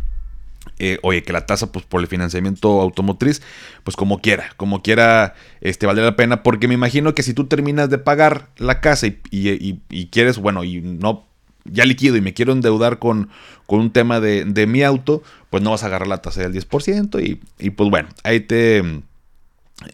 Eh, 0.77 0.99
oye, 1.03 1.23
que 1.23 1.31
la 1.31 1.45
tasa 1.45 1.71
pues, 1.71 1.85
por 1.85 2.01
el 2.01 2.07
financiamiento 2.07 2.81
automotriz, 2.81 3.41
pues 3.83 3.95
como 3.95 4.19
quiera, 4.19 4.49
como 4.57 4.81
quiera, 4.81 5.33
este, 5.61 5.85
vale 5.85 6.01
la 6.01 6.15
pena, 6.17 6.43
porque 6.43 6.67
me 6.67 6.73
imagino 6.73 7.15
que 7.15 7.23
si 7.23 7.33
tú 7.33 7.45
terminas 7.45 7.89
de 7.89 7.97
pagar 7.97 8.49
la 8.57 8.81
casa 8.81 9.07
y, 9.07 10.07
quieres, 10.11 10.37
bueno, 10.37 10.63
y 10.63 10.81
no 10.81 11.25
ya 11.63 11.85
liquido 11.85 12.15
y 12.17 12.21
me 12.21 12.33
quiero 12.33 12.51
endeudar 12.51 12.99
con, 12.99 13.29
con 13.65 13.79
un 13.79 13.91
tema 13.91 14.19
de, 14.19 14.67
mi 14.67 14.83
auto, 14.83 15.23
pues 15.49 15.63
no 15.63 15.71
vas 15.71 15.83
a 15.83 15.87
agarrar 15.87 16.07
la 16.07 16.21
tasa 16.21 16.41
del 16.41 16.53
10% 16.53 17.23
y, 17.23 17.39
y 17.57 17.69
pues 17.69 17.89
bueno, 17.89 18.09
ahí 18.23 18.41
te, 18.41 18.83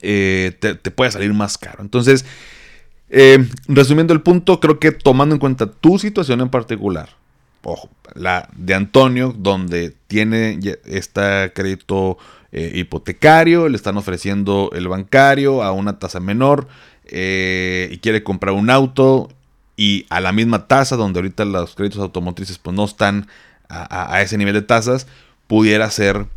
eh, 0.02 0.58
te, 0.60 0.92
puede 0.92 1.12
salir 1.12 1.34
más 1.34 1.58
caro. 1.58 1.82
Entonces, 1.82 2.26
Eh, 3.14 3.46
resumiendo 3.68 4.14
el 4.14 4.22
punto, 4.22 4.62
creo 4.62 4.80
que 4.80 4.94
tomando 4.94 5.36
en 5.36 5.40
cuenta 5.40 5.70
tu 5.70 6.00
situación 6.00 6.40
en 6.40 6.48
particular, 6.48 7.10
ojo, 7.64 7.90
la 8.14 8.50
de 8.56 8.74
Antonio, 8.74 9.34
donde 9.38 9.94
tiene 10.08 10.60
este 10.86 11.52
crédito 11.54 12.18
eh, 12.52 12.72
hipotecario, 12.76 13.70
le 13.70 13.76
están 13.76 13.98
ofreciendo 13.98 14.72
el 14.74 14.88
bancario 14.88 15.64
a 15.64 15.72
una 15.72 16.00
tasa 16.00 16.20
menor 16.20 16.68
eh, 17.06 17.90
y 17.92 17.98
quiere 18.00 18.24
comprar 18.24 18.54
un 18.54 18.70
auto 18.70 19.30
y 19.78 20.06
a 20.10 20.20
la 20.20 20.32
misma 20.32 20.68
tasa, 20.68 20.96
donde 20.96 21.20
ahorita 21.20 21.46
los 21.46 21.76
créditos 21.76 22.02
automotrices 22.02 22.58
pues 22.58 22.76
no 22.76 22.86
están 22.86 23.28
a, 23.70 24.22
ese 24.22 24.38
nivel 24.38 24.54
de 24.54 24.62
tasas, 24.62 25.08
pudiera 25.48 25.90
ser 25.90 26.28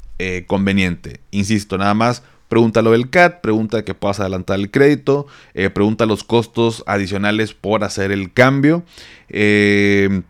conveniente. 0.47 1.21
Insisto, 1.33 1.77
nada 1.77 1.95
más 1.95 2.23
Pregúntalo 2.49 2.93
del 2.93 3.11
CAT, 3.11 3.41
pregunta 3.41 3.85
que 3.85 3.95
puedas 3.95 4.21
adelantar 4.21 4.61
el 4.61 4.71
crédito, 4.71 5.27
eh, 5.55 5.71
pregunta 5.71 6.07
los 6.07 6.25
costos 6.25 6.85
adicionales 6.87 7.55
por 7.55 7.85
hacer 7.85 8.13
el 8.13 8.33
cambio. 8.33 8.85
Eh, 9.29 10.23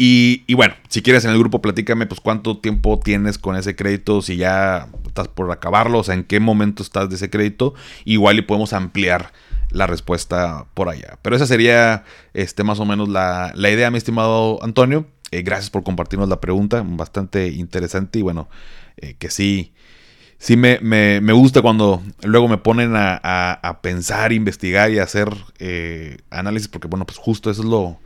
y, 0.00 0.54
bueno, 0.54 0.74
si 0.88 1.02
quieres 1.02 1.24
en 1.24 1.32
el 1.32 1.38
grupo, 1.38 1.60
platícame 1.60 2.06
pues 2.06 2.20
cuánto 2.20 2.58
tiempo 2.58 3.00
tienes 3.02 3.36
con 3.36 3.56
ese 3.56 3.74
crédito, 3.74 4.22
si 4.22 4.36
ya 4.36 4.88
estás 5.04 5.26
por 5.26 5.50
acabarlo, 5.50 5.98
o 5.98 6.04
sea, 6.04 6.14
en 6.14 6.22
qué 6.22 6.38
momento 6.38 6.84
estás 6.84 7.08
de 7.08 7.16
ese 7.16 7.30
crédito. 7.30 7.74
Igual 8.04 8.38
y 8.38 8.42
podemos 8.42 8.72
ampliar 8.72 9.32
la 9.70 9.88
respuesta 9.88 10.66
por 10.74 10.88
allá. 10.88 11.18
Pero 11.22 11.34
esa 11.34 11.46
sería 11.46 12.04
este, 12.32 12.62
más 12.62 12.78
o 12.78 12.84
menos 12.84 13.08
la, 13.08 13.52
idea, 13.56 13.90
mi 13.90 13.98
estimado 13.98 14.62
Antonio. 14.62 15.06
Eh, 15.32 15.42
gracias 15.42 15.68
por 15.68 15.82
compartirnos 15.82 16.28
la 16.28 16.40
pregunta, 16.40 16.82
bastante 16.86 17.48
interesante 17.48 18.20
y 18.20 18.22
bueno, 18.22 18.48
que 19.18 19.30
sí 19.30 19.72
sí 20.38 20.56
me, 20.56 21.32
gusta 21.32 21.60
cuando 21.60 22.02
luego 22.22 22.48
me 22.48 22.58
ponen 22.58 22.92
a, 22.94 23.80
pensar, 23.82 24.32
investigar 24.32 24.90
y 24.90 25.00
hacer 25.00 25.28
eh, 25.58 26.18
análisis, 26.30 26.68
porque 26.68 26.88
bueno, 26.88 27.04
pues 27.04 27.18
justo 27.18 27.50
eso 27.50 27.62
es 27.62 27.68
lo, 27.68 27.98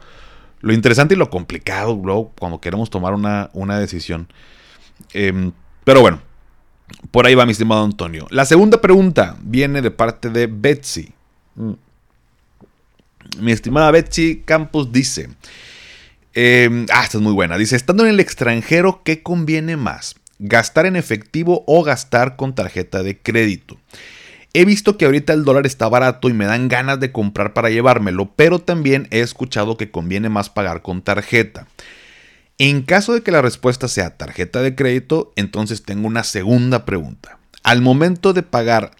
lo 0.62 0.72
interesante 0.72 1.14
y 1.14 1.16
lo 1.18 1.30
complicado 1.30 2.00
luego 2.02 2.32
cuando 2.38 2.60
queremos 2.60 2.90
tomar 2.90 3.14
una, 3.14 3.78
decisión. 3.78 4.28
Em, 5.12 5.52
pero 5.84 6.00
bueno, 6.00 6.20
por 7.10 7.26
ahí 7.26 7.34
va 7.34 7.44
mi 7.44 7.52
estimado 7.52 7.84
Antonio. 7.84 8.26
La 8.30 8.44
segunda 8.44 8.80
pregunta 8.80 9.36
viene 9.42 9.82
de 9.82 9.90
parte 9.90 10.30
de 10.30 10.46
Betsy. 10.46 11.12
Mm. 11.56 11.72
Mi 13.38 13.52
estimada 13.52 13.90
Betsy 13.90 14.42
Campos 14.44 14.90
dice, 14.92 15.28
em, 16.34 16.86
ah, 16.92 17.04
esta 17.04 17.18
es 17.18 17.22
muy 17.22 17.32
buena, 17.32 17.58
dice, 17.58 17.76
estando 17.76 18.04
en 18.04 18.10
el 18.10 18.20
extranjero, 18.20 19.02
¿qué 19.04 19.22
conviene 19.22 19.76
más? 19.76 20.16
gastar 20.42 20.86
en 20.86 20.96
efectivo 20.96 21.64
o 21.66 21.82
gastar 21.82 22.36
con 22.36 22.54
tarjeta 22.54 23.02
de 23.02 23.18
crédito. 23.18 23.78
He 24.54 24.64
visto 24.66 24.98
que 24.98 25.06
ahorita 25.06 25.32
el 25.32 25.44
dólar 25.44 25.64
está 25.64 25.88
barato 25.88 26.28
y 26.28 26.34
me 26.34 26.44
dan 26.44 26.68
ganas 26.68 27.00
de 27.00 27.10
comprar 27.10 27.54
para 27.54 27.70
llevármelo, 27.70 28.32
pero 28.36 28.58
también 28.58 29.08
he 29.10 29.20
escuchado 29.20 29.78
que 29.78 29.90
conviene 29.90 30.28
más 30.28 30.50
pagar 30.50 30.82
con 30.82 31.00
tarjeta. 31.00 31.66
En 32.58 32.82
caso 32.82 33.14
de 33.14 33.22
que 33.22 33.32
la 33.32 33.40
respuesta 33.40 33.88
sea 33.88 34.16
tarjeta 34.16 34.60
de 34.60 34.74
crédito, 34.74 35.32
entonces 35.36 35.82
tengo 35.82 36.06
una 36.06 36.22
segunda 36.22 36.84
pregunta. 36.84 37.38
Al 37.62 37.80
momento 37.80 38.34
de 38.34 38.42
pagar, 38.42 38.90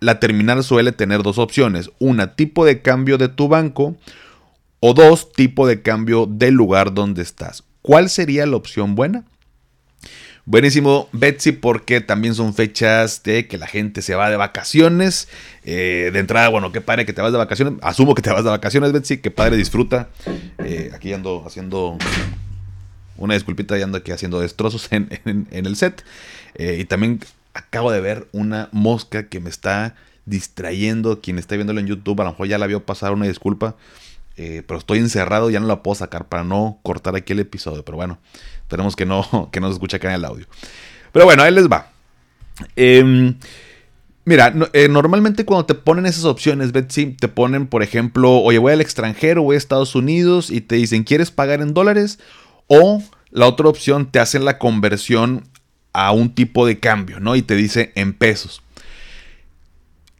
la 0.00 0.18
terminal 0.18 0.64
suele 0.64 0.92
tener 0.92 1.22
dos 1.22 1.38
opciones. 1.38 1.90
Una, 1.98 2.34
tipo 2.34 2.64
de 2.64 2.80
cambio 2.80 3.18
de 3.18 3.28
tu 3.28 3.48
banco 3.48 3.96
o 4.80 4.94
dos, 4.94 5.32
tipo 5.32 5.66
de 5.66 5.82
cambio 5.82 6.26
del 6.26 6.54
lugar 6.54 6.94
donde 6.94 7.22
estás. 7.22 7.64
¿Cuál 7.82 8.08
sería 8.08 8.46
la 8.46 8.56
opción 8.56 8.94
buena? 8.94 9.24
Buenísimo, 10.48 11.08
Betsy, 11.10 11.50
porque 11.50 12.00
también 12.00 12.36
son 12.36 12.54
fechas 12.54 13.24
de 13.24 13.48
que 13.48 13.58
la 13.58 13.66
gente 13.66 14.00
se 14.00 14.14
va 14.14 14.30
de 14.30 14.36
vacaciones. 14.36 15.26
Eh, 15.64 16.10
de 16.12 16.18
entrada, 16.20 16.48
bueno, 16.50 16.70
qué 16.70 16.80
padre 16.80 17.04
que 17.04 17.12
te 17.12 17.20
vas 17.20 17.32
de 17.32 17.38
vacaciones. 17.38 17.74
Asumo 17.82 18.14
que 18.14 18.22
te 18.22 18.30
vas 18.30 18.44
de 18.44 18.50
vacaciones, 18.50 18.92
Betsy. 18.92 19.18
Qué 19.18 19.32
padre, 19.32 19.56
disfruta. 19.56 20.08
Eh, 20.58 20.92
aquí 20.94 21.12
ando 21.12 21.42
haciendo 21.44 21.98
una 23.16 23.34
disculpita, 23.34 23.76
ya 23.76 23.86
ando 23.86 23.98
aquí 23.98 24.12
haciendo 24.12 24.38
destrozos 24.38 24.86
en, 24.92 25.08
el 25.50 25.74
set. 25.74 26.04
Eh, 26.54 26.78
y 26.78 26.84
también 26.84 27.18
acabo 27.52 27.90
de 27.90 28.00
ver 28.00 28.28
una 28.30 28.68
mosca 28.70 29.26
que 29.26 29.40
me 29.40 29.50
está 29.50 29.96
distrayendo. 30.26 31.20
Quien 31.20 31.40
está 31.40 31.56
viéndolo 31.56 31.80
en 31.80 31.88
YouTube, 31.88 32.20
a 32.20 32.24
lo 32.24 32.30
mejor 32.30 32.46
ya 32.46 32.58
la 32.58 32.68
vio 32.68 32.84
pasar 32.84 33.12
una 33.12 33.26
disculpa. 33.26 33.74
Pero 34.36 34.78
estoy 34.78 34.98
encerrado, 34.98 35.50
ya 35.50 35.60
no 35.60 35.66
la 35.66 35.82
puedo 35.82 35.94
sacar 35.94 36.28
para 36.28 36.44
no 36.44 36.78
cortar 36.82 37.16
aquí 37.16 37.32
el 37.32 37.40
episodio. 37.40 37.84
Pero 37.84 37.96
bueno, 37.96 38.18
Esperemos 38.66 38.96
que 38.96 39.06
no, 39.06 39.48
que 39.52 39.60
no 39.60 39.68
se 39.68 39.74
escuche 39.74 39.96
acá 39.96 40.08
en 40.08 40.14
el 40.16 40.24
audio. 40.24 40.46
Pero 41.12 41.24
bueno, 41.24 41.42
ahí 41.42 41.52
les 41.52 41.70
va. 41.70 41.92
Em, 42.74 43.36
mira, 44.24 44.52
eh, 44.72 44.88
normalmente 44.88 45.44
cuando 45.44 45.66
te 45.66 45.74
ponen 45.74 46.06
esas 46.06 46.24
opciones, 46.24 46.72
Betsy, 46.72 47.06
te 47.06 47.28
ponen, 47.28 47.68
por 47.68 47.82
ejemplo, 47.82 48.32
oye, 48.32 48.58
voy 48.58 48.72
al 48.72 48.80
extranjero, 48.80 49.42
voy 49.42 49.54
a 49.54 49.58
Estados 49.58 49.94
Unidos 49.94 50.50
y 50.50 50.60
te 50.60 50.76
dicen, 50.76 51.04
¿quieres 51.04 51.30
pagar 51.30 51.60
en 51.60 51.74
dólares? 51.74 52.18
O 52.66 53.02
la 53.30 53.46
otra 53.46 53.68
opción, 53.68 54.10
te 54.10 54.18
hacen 54.18 54.44
la 54.44 54.58
conversión 54.58 55.44
a 55.92 56.10
un 56.12 56.34
tipo 56.34 56.66
de 56.66 56.80
cambio, 56.80 57.20
¿no? 57.20 57.36
Y 57.36 57.42
te 57.42 57.54
dice 57.54 57.92
en 57.94 58.14
pesos. 58.14 58.62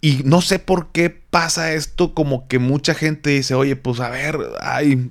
Y 0.01 0.23
no 0.25 0.41
sé 0.43 0.59
por 0.59 0.89
qué 0.89 1.11
pasa 1.11 1.73
esto, 1.73 2.15
como 2.15 2.47
que 2.49 2.59
mucha 2.59 2.95
gente 2.95 3.31
dice, 3.31 3.55
oye, 3.55 3.77
pues 3.77 4.01
a 4.01 4.11
ver, 4.11 4.39
ay, 4.61 5.11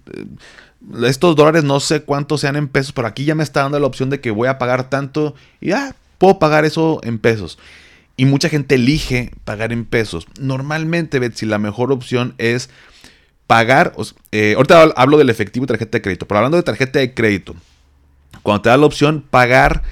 estos 1.05 1.35
dólares 1.35 1.63
no 1.63 1.79
sé 1.79 2.01
cuántos 2.01 2.41
sean 2.41 2.55
en 2.55 2.67
pesos, 2.67 2.93
pero 2.93 3.07
aquí 3.07 3.25
ya 3.25 3.35
me 3.35 3.43
está 3.43 3.63
dando 3.63 3.79
la 3.79 3.87
opción 3.87 4.09
de 4.09 4.21
que 4.21 4.31
voy 4.31 4.47
a 4.47 4.57
pagar 4.57 4.89
tanto 4.89 5.35
y 5.59 5.69
ya 5.69 5.95
puedo 6.17 6.39
pagar 6.39 6.65
eso 6.65 6.99
en 7.03 7.19
pesos. 7.19 7.57
Y 8.17 8.25
mucha 8.25 8.47
gente 8.47 8.75
elige 8.75 9.31
pagar 9.43 9.73
en 9.73 9.83
pesos. 9.83 10.27
Normalmente, 10.39 11.19
Betsy, 11.19 11.45
la 11.45 11.59
mejor 11.59 11.91
opción 11.91 12.33
es 12.37 12.69
pagar. 13.47 13.93
Eh, 14.31 14.53
ahorita 14.55 14.93
hablo 14.95 15.17
del 15.17 15.29
efectivo 15.29 15.65
y 15.65 15.67
tarjeta 15.67 15.97
de 15.97 16.01
crédito, 16.01 16.27
pero 16.27 16.37
hablando 16.37 16.57
de 16.57 16.63
tarjeta 16.63 16.99
de 16.99 17.13
crédito, 17.13 17.55
cuando 18.41 18.61
te 18.61 18.69
da 18.69 18.77
la 18.77 18.85
opción 18.85 19.25
pagar 19.29 19.83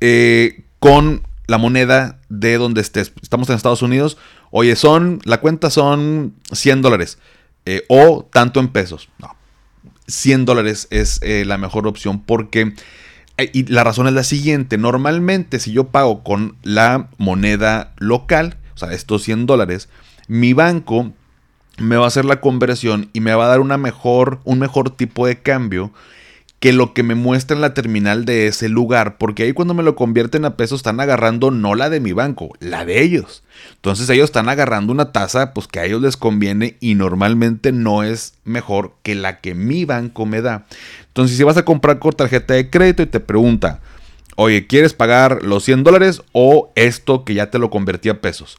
eh, 0.00 0.62
con 0.78 1.22
la 1.46 1.58
moneda 1.58 2.20
de 2.28 2.58
donde 2.58 2.80
estés. 2.80 3.12
Estamos 3.22 3.48
en 3.48 3.56
Estados 3.56 3.82
Unidos. 3.82 4.16
Oye, 4.50 4.76
son, 4.76 5.20
la 5.24 5.40
cuenta 5.40 5.70
son 5.70 6.34
100 6.52 6.82
dólares. 6.82 7.18
Eh, 7.66 7.84
o 7.88 8.28
tanto 8.30 8.60
en 8.60 8.68
pesos. 8.68 9.08
No, 9.18 9.34
100 10.06 10.44
dólares 10.44 10.86
es 10.90 11.20
eh, 11.22 11.44
la 11.44 11.58
mejor 11.58 11.86
opción 11.86 12.22
porque... 12.22 12.74
Eh, 13.36 13.50
y 13.52 13.64
la 13.66 13.82
razón 13.82 14.06
es 14.06 14.12
la 14.12 14.22
siguiente, 14.22 14.78
normalmente 14.78 15.58
si 15.58 15.72
yo 15.72 15.88
pago 15.88 16.22
con 16.22 16.56
la 16.62 17.08
moneda 17.18 17.92
local, 17.96 18.58
o 18.74 18.78
sea, 18.78 18.92
estos 18.92 19.24
100 19.24 19.46
dólares, 19.46 19.88
mi 20.28 20.52
banco 20.52 21.12
me 21.78 21.96
va 21.96 22.04
a 22.04 22.08
hacer 22.08 22.24
la 22.24 22.40
conversión 22.40 23.10
y 23.12 23.20
me 23.20 23.34
va 23.34 23.46
a 23.46 23.48
dar 23.48 23.58
una 23.58 23.76
mejor, 23.76 24.38
un 24.44 24.60
mejor 24.60 24.90
tipo 24.90 25.26
de 25.26 25.42
cambio 25.42 25.92
que 26.64 26.72
lo 26.72 26.94
que 26.94 27.02
me 27.02 27.14
muestra 27.14 27.54
en 27.54 27.60
la 27.60 27.74
terminal 27.74 28.24
de 28.24 28.46
ese 28.46 28.70
lugar, 28.70 29.18
porque 29.18 29.42
ahí 29.42 29.52
cuando 29.52 29.74
me 29.74 29.82
lo 29.82 29.96
convierten 29.96 30.46
a 30.46 30.56
pesos 30.56 30.78
están 30.78 30.98
agarrando 30.98 31.50
no 31.50 31.74
la 31.74 31.90
de 31.90 32.00
mi 32.00 32.12
banco, 32.12 32.54
la 32.58 32.86
de 32.86 33.02
ellos. 33.02 33.42
Entonces 33.74 34.08
ellos 34.08 34.24
están 34.24 34.48
agarrando 34.48 34.90
una 34.90 35.12
tasa 35.12 35.52
pues 35.52 35.68
que 35.68 35.80
a 35.80 35.84
ellos 35.84 36.00
les 36.00 36.16
conviene 36.16 36.78
y 36.80 36.94
normalmente 36.94 37.70
no 37.70 38.02
es 38.02 38.38
mejor 38.44 38.94
que 39.02 39.14
la 39.14 39.42
que 39.42 39.54
mi 39.54 39.84
banco 39.84 40.24
me 40.24 40.40
da. 40.40 40.64
Entonces 41.08 41.36
si 41.36 41.42
vas 41.42 41.58
a 41.58 41.66
comprar 41.66 41.98
con 41.98 42.14
tarjeta 42.14 42.54
de 42.54 42.70
crédito 42.70 43.02
y 43.02 43.08
te 43.08 43.20
pregunta, 43.20 43.80
oye, 44.34 44.66
¿quieres 44.66 44.94
pagar 44.94 45.42
los 45.42 45.64
100 45.64 45.84
dólares 45.84 46.22
o 46.32 46.72
esto 46.76 47.26
que 47.26 47.34
ya 47.34 47.50
te 47.50 47.58
lo 47.58 47.68
convertí 47.68 48.08
a 48.08 48.22
pesos? 48.22 48.56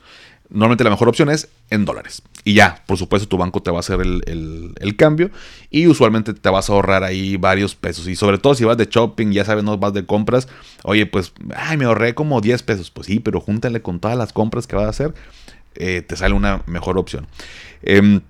Normalmente 0.49 0.83
la 0.83 0.89
mejor 0.89 1.09
opción 1.09 1.29
es 1.29 1.49
en 1.69 1.85
dólares. 1.85 2.21
Y 2.43 2.53
ya, 2.53 2.83
por 2.85 2.97
supuesto, 2.97 3.27
tu 3.27 3.37
banco 3.37 3.61
te 3.61 3.71
va 3.71 3.77
a 3.77 3.79
hacer 3.79 3.99
el, 4.01 4.95
cambio. 4.97 5.31
Y 5.69 5.87
usualmente 5.87 6.33
te 6.33 6.49
vas 6.49 6.69
a 6.69 6.73
ahorrar 6.73 7.03
ahí 7.03 7.37
varios 7.37 7.75
pesos. 7.75 8.07
Y 8.07 8.15
sobre 8.15 8.37
todo 8.37 8.53
si 8.55 8.63
vas 8.63 8.77
de 8.77 8.85
shopping, 8.85 9.31
ya 9.31 9.43
sabes, 9.43 9.63
no 9.63 9.77
vas 9.77 9.93
de 9.93 10.05
compras. 10.05 10.47
Oye, 10.83 11.05
pues, 11.05 11.33
ay, 11.55 11.77
me 11.77 11.85
ahorré 11.85 12.13
como 12.13 12.41
10 12.41 12.63
pesos. 12.63 12.91
Pues 12.91 13.07
sí, 13.07 13.19
pero 13.19 13.41
júntale 13.41 13.81
con 13.81 13.99
todas 13.99 14.17
las 14.17 14.33
compras 14.33 14.67
que 14.67 14.75
vas 14.75 14.85
a 14.85 14.89
hacer. 14.89 15.13
Eh, 15.75 16.03
te 16.07 16.15
sale 16.15 16.35
una 16.35 16.61
mejor 16.67 16.97
opción. 16.97 17.27
Em, 17.81 18.21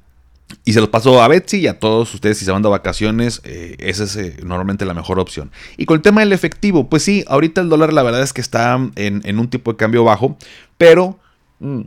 y 0.64 0.74
se 0.74 0.80
los 0.80 0.90
paso 0.90 1.22
a 1.22 1.28
Betsy 1.28 1.58
y 1.58 1.68
a 1.68 1.80
todos 1.80 2.14
ustedes 2.14 2.38
si 2.38 2.46
se 2.46 2.52
van 2.52 2.62
de 2.62 2.70
vacaciones, 2.70 3.42
eh, 3.44 3.76
esa 3.80 4.04
es 4.04 4.16
eh, 4.16 4.38
normalmente 4.44 4.86
la 4.86 4.94
mejor 4.94 5.20
opción. 5.20 5.52
Y 5.78 5.86
con 5.86 5.96
el 5.96 6.02
tema 6.02 6.22
del 6.22 6.34
efectivo, 6.34 6.90
pues 6.90 7.04
sí, 7.04 7.24
ahorita 7.28 7.62
el 7.62 7.70
dólar 7.70 7.94
la 7.94 8.04
verdad 8.04 8.22
es 8.22 8.34
que 8.34 8.42
está 8.42 8.80
en, 8.96 9.40
un 9.40 9.50
tipo 9.50 9.72
de 9.72 9.78
cambio 9.78 10.04
bajo, 10.04 10.38
pero... 10.78 11.20
Mm, 11.60 11.82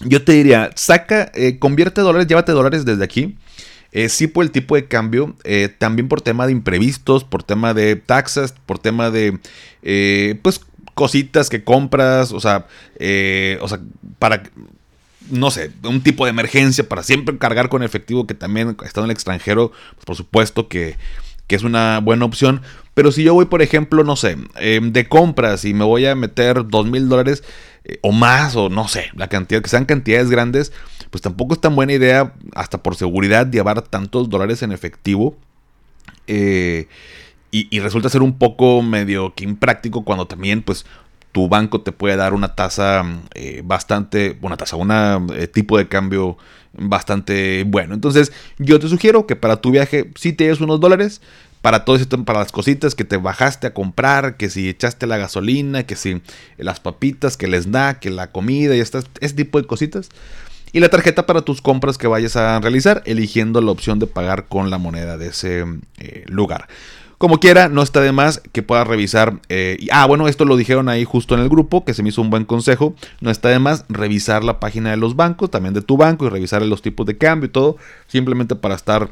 yo 0.00 0.24
te 0.24 0.32
diría, 0.32 0.70
saca, 0.74 1.30
eh, 1.34 1.58
convierte 1.58 2.00
dólares, 2.00 2.26
llévate 2.26 2.52
dólares 2.52 2.84
desde 2.84 3.04
aquí. 3.04 3.36
Eh, 3.92 4.08
sí 4.08 4.26
por 4.26 4.44
el 4.44 4.50
tipo 4.50 4.74
de 4.74 4.86
cambio, 4.86 5.36
eh, 5.44 5.68
también 5.68 6.08
por 6.08 6.22
tema 6.22 6.46
de 6.46 6.52
imprevistos, 6.52 7.24
por 7.24 7.42
tema 7.42 7.74
de 7.74 7.96
taxas, 7.96 8.54
por 8.64 8.78
tema 8.78 9.10
de, 9.10 9.38
pues, 10.42 10.62
cositas 10.94 11.50
que 11.50 11.62
compras, 11.62 12.32
o 12.32 12.40
sea, 12.40 12.66
o 13.60 13.68
sea, 13.68 13.80
para, 14.18 14.44
no 15.30 15.50
sé, 15.50 15.70
un 15.84 16.02
tipo 16.02 16.24
de 16.24 16.30
emergencia, 16.30 16.88
para 16.88 17.02
siempre 17.02 17.36
cargar 17.36 17.68
con 17.68 17.82
efectivo, 17.82 18.26
que 18.26 18.34
también 18.34 18.76
estando 18.82 19.04
en 19.04 19.10
el 19.10 19.14
extranjero, 19.14 19.72
pues, 19.96 20.06
por 20.06 20.16
supuesto 20.16 20.68
que, 20.68 20.96
que, 21.46 21.56
es 21.56 21.62
una 21.62 22.00
buena 22.00 22.24
opción. 22.24 22.62
Pero 22.94 23.10
si 23.10 23.22
yo 23.22 23.34
voy, 23.34 23.46
por 23.46 23.62
ejemplo, 23.62 24.04
no 24.04 24.16
sé, 24.16 24.36
de 24.60 25.08
compras 25.08 25.64
y 25.64 25.72
me 25.72 25.84
voy 25.84 26.06
a 26.06 26.14
meter 26.14 26.68
dos 26.68 26.86
mil 26.86 27.08
dólares, 27.08 27.42
eh, 27.84 27.98
o 28.02 28.12
más, 28.12 28.54
o 28.54 28.68
no 28.68 28.86
sé, 28.88 29.10
la 29.14 29.28
cantidad, 29.28 29.62
que 29.62 29.70
sean 29.70 29.86
cantidades 29.86 30.30
grandes, 30.30 30.72
pues 31.10 31.22
tampoco 31.22 31.54
es 31.54 31.60
tan 31.60 31.74
buena 31.74 31.92
idea, 31.92 32.34
hasta 32.54 32.82
por 32.82 32.96
seguridad, 32.96 33.50
llevar 33.50 33.82
tantos 33.82 34.30
dólares 34.30 34.62
en 34.62 34.72
efectivo. 34.72 35.36
Eh, 36.26 36.88
y, 37.54 37.80
resulta 37.80 38.08
ser 38.08 38.22
un 38.22 38.38
poco 38.38 38.80
medio 38.80 39.34
que 39.34 39.44
impráctico 39.44 40.04
cuando 40.04 40.26
también, 40.26 40.62
pues, 40.62 40.86
tu 41.32 41.48
banco 41.48 41.80
te 41.80 41.92
puede 41.92 42.16
dar 42.16 42.34
una 42.34 42.54
tasa 42.54 43.04
eh, 43.34 43.62
bastante, 43.64 44.38
una 44.42 44.56
tasa, 44.56 44.76
un 44.76 44.90
eh, 45.34 45.48
tipo 45.48 45.78
de 45.78 45.88
cambio 45.88 46.36
bastante 46.74 47.64
bueno. 47.64 47.94
Entonces, 47.94 48.32
yo 48.58 48.78
te 48.78 48.88
sugiero 48.88 49.26
que 49.26 49.36
para 49.36 49.56
tu 49.56 49.70
viaje 49.70 50.10
si 50.16 50.32
te 50.32 50.44
lleves 50.44 50.60
unos 50.60 50.78
dólares, 50.78 51.20
para 51.62 51.84
todo 51.84 51.96
esto, 51.96 52.22
para 52.24 52.40
las 52.40 52.52
cositas 52.52 52.94
que 52.94 53.04
te 53.04 53.16
bajaste 53.16 53.68
a 53.68 53.74
comprar, 53.74 54.36
que 54.36 54.50
si 54.50 54.68
echaste 54.68 55.06
la 55.06 55.16
gasolina, 55.16 55.84
que 55.84 55.96
si 55.96 56.20
las 56.58 56.80
papitas, 56.80 57.36
que 57.36 57.46
les 57.46 57.70
da, 57.70 58.00
que 58.00 58.10
la 58.10 58.32
comida 58.32 58.74
y 58.76 58.80
estas, 58.80 59.06
ese 59.20 59.34
tipo 59.34 59.60
de 59.60 59.66
cositas. 59.66 60.08
Y 60.72 60.80
la 60.80 60.88
tarjeta 60.88 61.24
para 61.24 61.42
tus 61.42 61.62
compras 61.62 61.98
que 61.98 62.08
vayas 62.08 62.34
a 62.34 62.58
realizar, 62.58 63.02
eligiendo 63.06 63.60
la 63.60 63.70
opción 63.70 63.98
de 63.98 64.06
pagar 64.06 64.48
con 64.48 64.70
la 64.70 64.78
moneda 64.78 65.18
de 65.18 65.28
ese 65.28 65.64
eh, 65.98 66.24
lugar. 66.28 66.66
Como 67.22 67.38
quiera, 67.38 67.68
no 67.68 67.84
está 67.84 68.00
de 68.00 68.10
más 68.10 68.42
que 68.50 68.64
puedas 68.64 68.84
revisar. 68.84 69.38
Eh, 69.48 69.86
ah, 69.92 70.06
bueno, 70.06 70.26
esto 70.26 70.44
lo 70.44 70.56
dijeron 70.56 70.88
ahí 70.88 71.04
justo 71.04 71.36
en 71.36 71.40
el 71.40 71.48
grupo, 71.48 71.84
que 71.84 71.94
se 71.94 72.02
me 72.02 72.08
hizo 72.08 72.20
un 72.20 72.30
buen 72.30 72.44
consejo. 72.44 72.96
No 73.20 73.30
está 73.30 73.48
de 73.50 73.60
más 73.60 73.84
revisar 73.88 74.42
la 74.42 74.58
página 74.58 74.90
de 74.90 74.96
los 74.96 75.14
bancos, 75.14 75.48
también 75.48 75.72
de 75.72 75.82
tu 75.82 75.96
banco, 75.96 76.26
y 76.26 76.30
revisar 76.30 76.62
los 76.62 76.82
tipos 76.82 77.06
de 77.06 77.16
cambio 77.16 77.46
y 77.46 77.50
todo, 77.52 77.76
simplemente 78.08 78.56
para 78.56 78.74
estar 78.74 79.10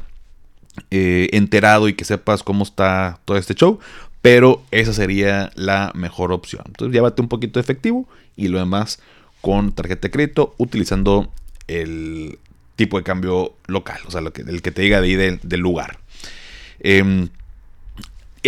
eh, 0.89 1.29
enterado 1.31 1.87
y 1.87 1.93
que 1.93 2.03
sepas 2.03 2.43
cómo 2.43 2.65
está 2.65 3.21
todo 3.23 3.37
este 3.37 3.53
show. 3.55 3.79
Pero 4.21 4.61
esa 4.71 4.91
sería 4.91 5.49
la 5.55 5.93
mejor 5.95 6.33
opción. 6.33 6.63
Entonces 6.67 6.93
llévate 6.93 7.21
un 7.21 7.29
poquito 7.29 7.59
de 7.59 7.61
efectivo 7.61 8.09
y 8.35 8.49
lo 8.49 8.59
demás 8.59 8.99
con 9.39 9.71
tarjeta 9.71 10.09
de 10.09 10.11
crédito 10.11 10.53
utilizando 10.57 11.31
el 11.69 12.39
tipo 12.75 12.97
de 12.97 13.03
cambio 13.03 13.53
local, 13.67 14.01
o 14.05 14.11
sea, 14.11 14.19
el 14.19 14.61
que 14.61 14.71
te 14.71 14.81
diga 14.81 14.99
de 14.99 15.07
ahí 15.07 15.15
del, 15.15 15.61
lugar. 15.61 15.99
Em, 16.81 17.29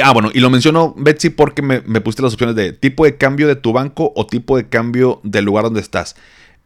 ah, 0.01 0.11
bueno, 0.11 0.31
y 0.33 0.39
lo 0.39 0.49
menciono, 0.49 0.93
Betsy, 0.97 1.29
porque 1.29 1.61
me, 1.61 1.81
me, 1.81 2.01
pusiste 2.01 2.23
las 2.23 2.33
opciones 2.33 2.55
de 2.55 2.73
tipo 2.73 3.05
de 3.05 3.17
cambio 3.17 3.47
de 3.47 3.55
tu 3.55 3.73
banco 3.73 4.13
o 4.15 4.25
tipo 4.25 4.57
de 4.57 4.67
cambio 4.67 5.19
del 5.23 5.45
lugar 5.45 5.65
donde 5.65 5.81
estás. 5.81 6.15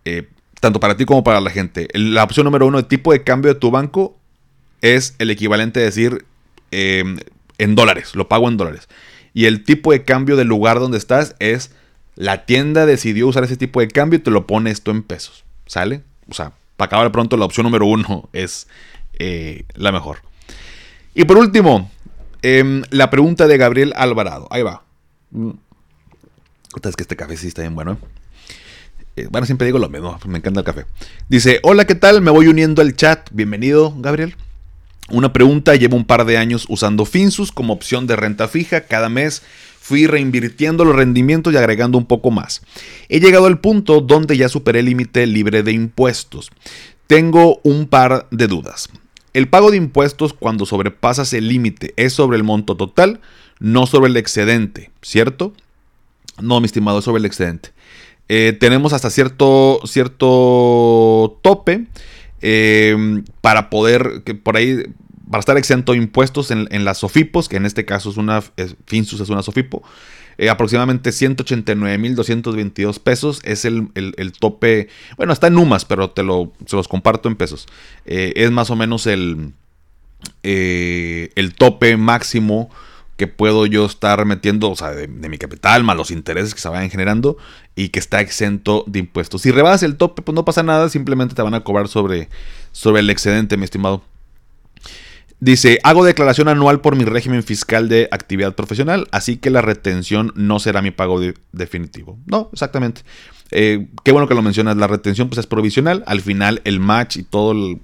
Eh, 0.05 0.27
tanto 0.59 0.79
para 0.79 0.97
ti 0.97 1.05
como 1.05 1.23
para 1.23 1.41
la 1.41 1.49
gente. 1.49 1.87
La 1.93 2.23
opción 2.23 2.45
número 2.45 2.67
uno 2.67 2.77
de 2.77 2.83
tipo 2.83 3.11
de 3.11 3.23
cambio 3.23 3.53
de 3.53 3.59
tu 3.59 3.71
banco 3.71 4.17
es 4.81 5.15
el 5.19 5.29
equivalente 5.29 5.79
a 5.79 5.83
decir 5.83 6.25
em, 6.71 7.17
en 7.57 7.75
dólares, 7.75 8.15
lo 8.15 8.27
pago 8.27 8.47
en 8.47 8.57
dólares. 8.57 8.87
Y 9.33 9.45
el 9.45 9.63
tipo 9.63 9.91
de 9.91 10.03
cambio 10.03 10.35
del 10.35 10.47
lugar 10.47 10.79
donde 10.79 10.97
estás 10.97 11.35
es 11.39 11.71
la 12.15 12.45
tienda 12.45 12.85
decidió 12.85 13.27
usar 13.27 13.43
ese 13.43 13.57
tipo 13.57 13.79
de 13.79 13.87
cambio 13.87 14.17
y 14.17 14.21
te 14.23 14.31
lo 14.31 14.47
pone 14.47 14.71
esto 14.71 14.91
en 14.91 15.03
pesos. 15.03 15.43
¿Sale? 15.67 16.01
O 16.29 16.33
sea, 16.33 16.53
para 16.75 16.87
acabar 16.87 17.11
pronto, 17.11 17.37
la 17.37 17.45
opción 17.45 17.65
número 17.65 17.85
uno 17.85 18.29
es 18.33 18.67
eh, 19.19 19.65
la 19.75 19.91
mejor. 19.91 20.19
Y 21.13 21.25
por 21.25 21.37
último, 21.37 21.91
em, 22.41 22.83
la 22.89 23.09
pregunta 23.09 23.47
de 23.47 23.57
Gabriel 23.57 23.93
Alvarado. 23.95 24.47
Ahí 24.49 24.61
va. 24.61 24.83
Mm. 25.31 25.51
Es 26.83 26.95
que 26.95 27.03
este 27.03 27.15
café 27.15 27.37
sí 27.37 27.47
está 27.47 27.61
bien 27.61 27.75
bueno. 27.75 27.97
¿eh? 29.15 29.27
bueno, 29.31 29.45
siempre 29.45 29.65
digo 29.65 29.79
lo 29.79 29.89
mismo, 29.89 30.19
me 30.27 30.37
encanta 30.37 30.59
el 30.59 30.65
café. 30.65 30.85
Dice, 31.27 31.59
hola, 31.63 31.85
¿qué 31.85 31.95
tal? 31.95 32.21
Me 32.21 32.31
voy 32.31 32.47
uniendo 32.47 32.81
al 32.81 32.95
chat. 32.95 33.29
Bienvenido, 33.31 33.93
Gabriel. 33.97 34.35
Una 35.09 35.31
pregunta, 35.31 35.75
llevo 35.75 35.95
un 35.95 36.05
par 36.05 36.25
de 36.25 36.37
años 36.37 36.65
usando 36.69 37.05
Finsus 37.05 37.51
como 37.51 37.73
opción 37.73 38.07
de 38.07 38.15
renta 38.15 38.47
fija. 38.47 38.81
Cada 38.81 39.09
mes 39.09 39.41
fui 39.79 40.05
reinvirtiendo 40.05 40.83
los 40.83 40.95
rendimientos 40.95 41.53
y 41.53 41.57
agregando 41.57 41.97
un 41.97 42.05
poco 42.05 42.29
más. 42.29 42.61
He 43.07 43.19
llegado 43.19 43.45
al 43.45 43.59
punto 43.59 44.01
donde 44.01 44.35
ya 44.35 44.49
superé 44.49 44.79
el 44.79 44.85
límite 44.85 45.25
libre 45.25 45.63
de 45.63 45.71
impuestos. 45.71 46.51
Tengo 47.07 47.61
un 47.63 47.87
par 47.87 48.27
de 48.31 48.47
dudas. 48.47 48.89
El 49.33 49.49
pago 49.49 49.71
de 49.71 49.77
impuestos 49.77 50.33
cuando 50.33 50.65
sobrepasas 50.65 51.33
el 51.33 51.47
límite 51.47 51.93
es 51.97 52.13
sobre 52.13 52.37
el 52.37 52.43
monto 52.43 52.75
total, 52.75 53.21
no 53.59 53.85
sobre 53.85 54.09
el 54.09 54.17
excedente, 54.17 54.91
¿cierto? 55.01 55.53
No, 56.39 56.59
mi 56.59 56.65
estimado, 56.65 56.99
es 56.99 57.05
sobre 57.05 57.19
el 57.19 57.25
excedente. 57.25 57.71
Eh, 58.29 58.55
tenemos 58.59 58.93
hasta 58.93 59.09
cierto, 59.09 59.79
cierto 59.85 61.39
tope 61.41 61.87
Em, 62.41 63.23
para 63.41 63.69
poder, 63.69 64.21
que 64.23 64.35
por 64.35 64.57
ahí, 64.57 64.83
para 65.29 65.39
estar 65.39 65.57
exento 65.57 65.93
de 65.93 65.97
impuestos 65.97 66.51
en, 66.51 66.85
las 66.85 66.99
SOFIPOS, 66.99 67.49
que 67.49 67.57
en 67.57 67.65
este 67.65 67.83
caso 67.83 68.11
es 68.11 68.17
una, 68.17 68.43
Finsus 68.85 69.19
es 69.19 69.29
una 69.29 69.41
SOFIPO, 69.41 69.81
eh, 70.37 70.49
aproximadamente 70.49 71.09
189.222 71.09 72.99
pesos 72.99 73.41
es 73.43 73.65
el, 73.65 73.91
tope, 74.39 74.89
bueno, 75.17 75.33
está 75.33 75.47
en 75.47 75.57
UMAS, 75.57 75.85
pero 75.85 76.11
te 76.11 76.23
lo, 76.23 76.53
se 76.65 76.75
los 76.75 76.87
comparto 76.87 77.27
en 77.27 77.35
pesos. 77.35 77.67
Eh, 78.05 78.33
es 78.35 78.51
más 78.51 78.69
o 78.69 78.75
menos 78.75 79.07
el, 79.07 79.53
eh, 80.43 81.31
el 81.35 81.55
tope 81.55 81.97
máximo 81.97 82.69
que 83.17 83.25
puedo 83.25 83.65
yo 83.65 83.85
estar 83.85 84.23
metiendo, 84.25 84.69
o 84.69 84.75
sea, 84.75 84.91
de, 84.91 85.07
mi 85.07 85.39
capital, 85.39 85.83
más 85.83 85.97
los 85.97 86.11
intereses 86.11 86.53
que 86.53 86.61
se 86.61 86.69
vayan 86.69 86.91
generando 86.91 87.37
y 87.75 87.89
que 87.89 87.97
está 87.97 88.21
exento 88.21 88.83
de 88.85 88.99
impuestos. 88.99 89.41
Si 89.41 89.51
rebasas 89.51 89.83
el 89.83 89.97
tope, 89.97 90.21
pues 90.21 90.35
no 90.35 90.45
pasa 90.45 90.61
nada, 90.61 90.87
simplemente 90.89 91.33
te 91.33 91.41
van 91.41 91.55
a 91.55 91.61
cobrar 91.61 91.87
sobre, 91.87 92.29
sobre 92.71 92.99
el 92.99 93.09
excedente, 93.09 93.57
mi 93.57 93.63
estimado. 93.63 94.03
Dice, 95.39 95.79
hago 95.83 96.03
declaración 96.03 96.47
anual 96.47 96.81
por 96.81 96.95
mi 96.95 97.05
régimen 97.05 97.43
fiscal 97.43 97.89
de 97.89 98.07
actividad 98.11 98.55
profesional, 98.55 99.07
así 99.11 99.37
que 99.37 99.51
la 99.51 99.61
retención 99.61 100.31
no 100.35 100.59
será 100.59 100.81
mi 100.81 100.91
pago 100.91 101.21
definitivo. 101.51 102.17
No, 102.25 102.49
exactamente. 102.53 103.01
Eh, 103.51 103.87
qué 104.03 104.11
bueno 104.11 104.27
que 104.27 104.33
lo 104.33 104.41
mencionas, 104.41 104.77
la 104.77 104.87
retención 104.87 105.29
pues 105.29 105.37
es 105.37 105.47
provisional, 105.47 106.03
al 106.07 106.21
final 106.21 106.61
el 106.65 106.79
match 106.79 107.17
y 107.17 107.23
todo 107.23 107.51
el, 107.51 107.79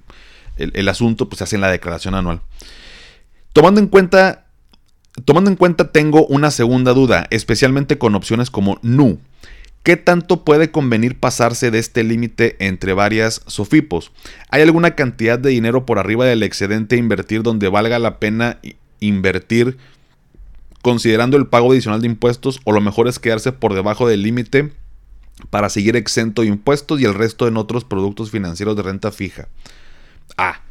el 0.56 0.88
asunto 0.88 1.28
pues 1.28 1.38
se 1.38 1.44
hace 1.44 1.56
en 1.56 1.62
la 1.62 1.70
declaración 1.70 2.14
anual. 2.14 2.40
Tomando 3.52 3.80
en 3.80 3.86
cuenta 3.86 4.44
Tomando 5.24 5.48
en 5.48 5.56
cuenta 5.56 5.92
tengo 5.92 6.26
una 6.26 6.50
segunda 6.50 6.92
duda, 6.92 7.26
especialmente 7.30 7.98
con 7.98 8.16
opciones 8.16 8.50
como 8.50 8.80
NU. 8.82 9.20
¿Qué 9.84 9.98
tanto 9.98 10.44
puede 10.44 10.70
convenir 10.70 11.20
pasarse 11.20 11.70
de 11.70 11.78
este 11.78 12.04
límite 12.04 12.56
entre 12.58 12.94
varias 12.94 13.42
SOFIPOS? 13.46 14.12
¿Hay 14.48 14.62
alguna 14.62 14.94
cantidad 14.94 15.38
de 15.38 15.50
dinero 15.50 15.84
por 15.84 15.98
arriba 15.98 16.24
del 16.24 16.42
excedente 16.42 16.96
a 16.96 16.98
invertir 16.98 17.42
donde 17.42 17.68
valga 17.68 17.98
la 17.98 18.18
pena 18.18 18.58
invertir 19.00 19.76
considerando 20.80 21.36
el 21.36 21.48
pago 21.48 21.70
adicional 21.70 22.00
de 22.00 22.06
impuestos 22.06 22.60
o 22.64 22.72
lo 22.72 22.80
mejor 22.80 23.08
es 23.08 23.18
quedarse 23.18 23.52
por 23.52 23.74
debajo 23.74 24.08
del 24.08 24.22
límite 24.22 24.72
para 25.50 25.68
seguir 25.68 25.96
exento 25.96 26.40
de 26.40 26.48
impuestos 26.48 26.98
y 26.98 27.04
el 27.04 27.12
resto 27.12 27.46
en 27.46 27.58
otros 27.58 27.84
productos 27.84 28.30
financieros 28.30 28.76
de 28.76 28.82
renta 28.82 29.12
fija? 29.12 29.48
Ah, 30.38 30.62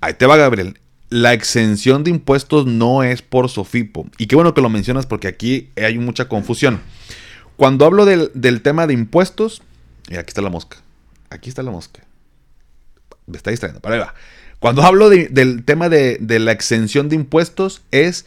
ahí 0.00 0.14
te 0.14 0.24
va 0.24 0.38
Gabriel 0.38 0.80
la 1.08 1.32
exención 1.32 2.04
de 2.04 2.10
impuestos 2.10 2.66
no 2.66 3.02
es 3.02 3.22
por 3.22 3.48
Sofipo. 3.48 4.06
Y 4.18 4.26
qué 4.26 4.34
bueno 4.34 4.54
que 4.54 4.60
lo 4.60 4.68
mencionas 4.68 5.06
porque 5.06 5.28
aquí 5.28 5.70
hay 5.76 5.98
mucha 5.98 6.28
confusión. 6.28 6.80
Cuando 7.56 7.84
hablo 7.84 8.04
del, 8.04 8.62
tema 8.62 8.86
de 8.86 8.94
impuestos, 8.94 9.62
y 10.08 10.16
aquí 10.16 10.28
está 10.28 10.42
la 10.42 10.50
mosca. 10.50 10.78
Aquí 11.30 11.48
está 11.48 11.62
la 11.62 11.70
mosca. 11.70 12.02
Me 13.26 13.36
está 13.36 13.50
distrayendo, 13.50 13.80
pero 13.80 13.94
ahí 13.94 14.00
va. 14.00 14.14
Cuando 14.58 14.82
hablo 14.82 15.10
del 15.10 15.64
tema 15.64 15.88
de, 15.88 16.18
la 16.20 16.52
exención 16.52 17.08
de 17.08 17.16
impuestos 17.16 17.82
es 17.90 18.26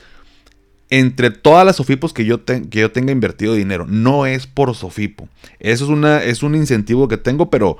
entre 0.91 1.29
todas 1.29 1.65
las 1.65 1.75
Sofipos 1.75 2.13
que 2.13 2.25
yo, 2.25 2.43
que 2.45 2.67
yo 2.71 2.91
tenga 2.91 3.11
invertido 3.11 3.53
dinero. 3.53 3.85
No 3.87 4.25
es 4.25 4.47
por 4.47 4.75
Sofipo. 4.75 5.29
Eso 5.59 5.85
es, 5.85 5.89
una, 5.89 6.23
es 6.23 6.41
un 6.41 6.55
incentivo 6.55 7.07
que 7.07 7.17
tengo, 7.17 7.49
pero 7.49 7.77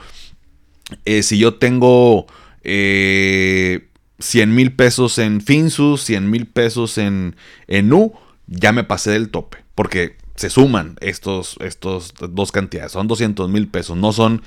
eh, 1.06 1.24
si 1.24 1.38
yo 1.38 1.56
tengo... 1.56 2.28
Eh, 2.64 3.86
100 4.20 4.54
mil 4.54 4.76
pesos 4.76 5.18
en 5.18 5.42
Finsus, 5.42 6.04
100 6.04 6.30
mil 6.30 6.46
pesos 6.46 6.98
en, 6.98 7.36
en 7.68 7.92
U, 7.94 8.14
ya 8.48 8.72
me 8.72 8.84
pasé 8.84 9.12
del 9.12 9.30
tope. 9.30 9.60
Porque 9.76 10.18
se 10.40 10.50
suman 10.50 10.96
estos, 11.02 11.58
estos 11.60 12.14
dos 12.18 12.54
cantidades. 12.54 12.94
Son 12.94 13.10
200 13.10 13.50
mil 13.50 13.68
pesos, 13.68 13.98
no 13.98 14.14
son 14.14 14.42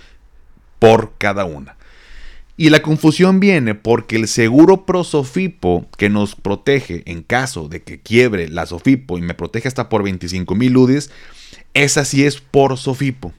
por 0.78 1.12
cada 1.18 1.44
una. 1.44 1.76
Y 2.56 2.70
la 2.70 2.80
confusión 2.80 3.40
viene 3.40 3.74
porque 3.74 4.16
el 4.16 4.26
seguro 4.26 4.86
Prosofipo 4.86 5.86
que 5.98 6.08
nos 6.08 6.34
protege 6.34 7.02
en 7.04 7.22
caso 7.22 7.68
de 7.68 7.82
que 7.82 8.00
quiebre 8.00 8.48
la 8.48 8.64
Sofipo 8.64 9.18
y 9.18 9.20
me 9.20 9.34
protege 9.34 9.68
hasta 9.68 9.90
por 9.90 10.02
25 10.02 10.54
mil 10.54 10.74
UDIs, 10.78 11.10
esa 11.74 12.06
sí 12.06 12.24
es 12.24 12.40
por 12.40 12.78
Sofipo. 12.78 13.34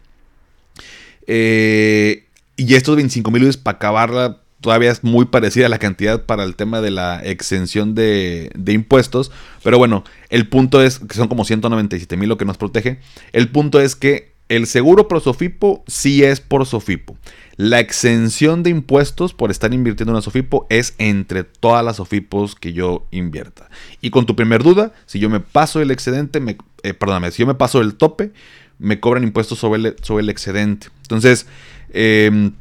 Eh, 1.26 2.28
y 2.56 2.76
estos 2.76 2.96
25 2.96 3.32
mil 3.32 3.46
UDIs 3.46 3.58
para 3.58 3.78
acabarla 3.78 4.42
todavía 4.63 4.91
es 4.91 5.04
muy 5.04 5.26
parecida 5.26 5.67
la 5.67 5.78
cantidad 5.78 6.23
para 6.23 6.43
el 6.45 6.56
tema 6.56 6.80
de 6.80 6.89
la 6.89 7.19
exención 7.19 7.93
de, 7.93 8.49
impuestos. 8.65 9.30
Pero 9.62 9.78
bueno, 9.78 10.06
el 10.30 10.47
punto 10.47 10.82
es 10.82 10.99
que 10.99 11.15
son 11.15 11.28
como 11.28 11.43
197 11.43 12.17
mil 12.17 12.30
lo 12.30 12.38
que 12.38 12.45
nos 12.45 12.58
protege. 12.58 12.99
El 13.34 13.49
punto 13.49 13.82
es 13.82 13.95
que 13.95 14.34
el 14.47 14.65
seguro 14.65 15.08
pro 15.10 15.19
Sofipo 15.19 15.84
sí 15.86 16.23
es 16.23 16.39
por 16.39 16.65
Sofipo. 16.65 17.17
La 17.58 17.82
exención 17.82 18.63
de 18.63 18.69
impuestos 18.69 19.34
por 19.34 19.52
estar 19.52 19.73
invirtiendo 19.73 20.12
en 20.12 20.15
una 20.15 20.21
Sofipo 20.21 20.65
es 20.69 20.95
entre 20.97 21.43
todas 21.43 21.84
las 21.84 21.97
Sofipos 21.97 22.56
que 22.56 22.71
yo 22.71 23.06
invierta. 23.12 23.69
Y 23.99 24.12
con 24.12 24.26
tu 24.26 24.36
primer 24.36 24.63
duda, 24.63 24.93
si 25.06 25.19
yo 25.19 25.30
me 25.30 25.41
paso 25.41 25.82
el 25.82 25.91
excedente, 25.91 26.39
me, 26.39 26.58
eh, 26.84 26.93
perdóname, 26.93 27.32
si 27.32 27.41
yo 27.41 27.47
me 27.47 27.56
paso 27.56 27.82
el 27.82 27.95
tope, 27.95 28.32
me 28.80 29.02
cobran 29.02 29.23
impuestos 29.23 29.60
sobre 29.60 29.82
el, 29.82 29.95
sobre 30.02 30.23
el 30.23 30.30
excedente. 30.30 30.88
Entonces, 31.02 31.47
eh, 31.89 32.52